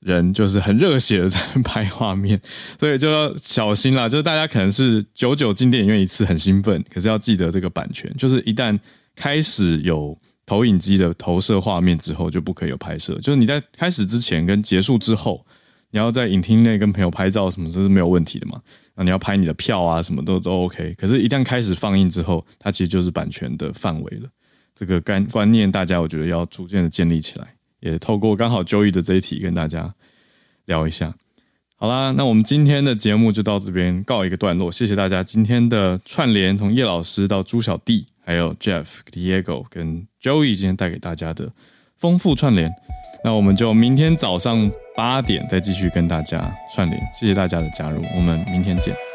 [0.00, 2.40] 人就是很热血的在拍画面，
[2.78, 4.08] 所以就要小心啦。
[4.10, 8.78] 就是大家可能是久久进电影院一次很兴奋，可是要记得这个版权，就是一旦
[9.14, 13.14] 开始有投影机的投射画面之后，就不可以有拍摄。
[13.20, 15.44] 就是你在开始之前跟结束之后，
[15.90, 18.60] 你要在影厅内跟朋友拍照什么，这是没有问题的嘛。
[18.96, 20.94] 那你要拍你的票啊，什么都都 OK。
[20.98, 24.28] 可是，一旦开始放映之后，它其实就是版权的范围了。
[24.74, 29.94] 这个观观念，大家我觉得要逐渐的建立起来，也透过刚好 Joey 的这一题跟大家
[30.66, 31.14] 聊一下。
[31.76, 41.50] 好啦，那我们今天的节目就到这边告一个段落，谢谢大家今天的串联，从叶老师到朱小弟，还有 Jeff、Diego 跟 Joey 今天带给大家的
[41.96, 42.70] 丰富串联。
[43.24, 49.09] 那我们就明天早上八点再继续跟大家串联，谢谢大家的加入，我们明天见。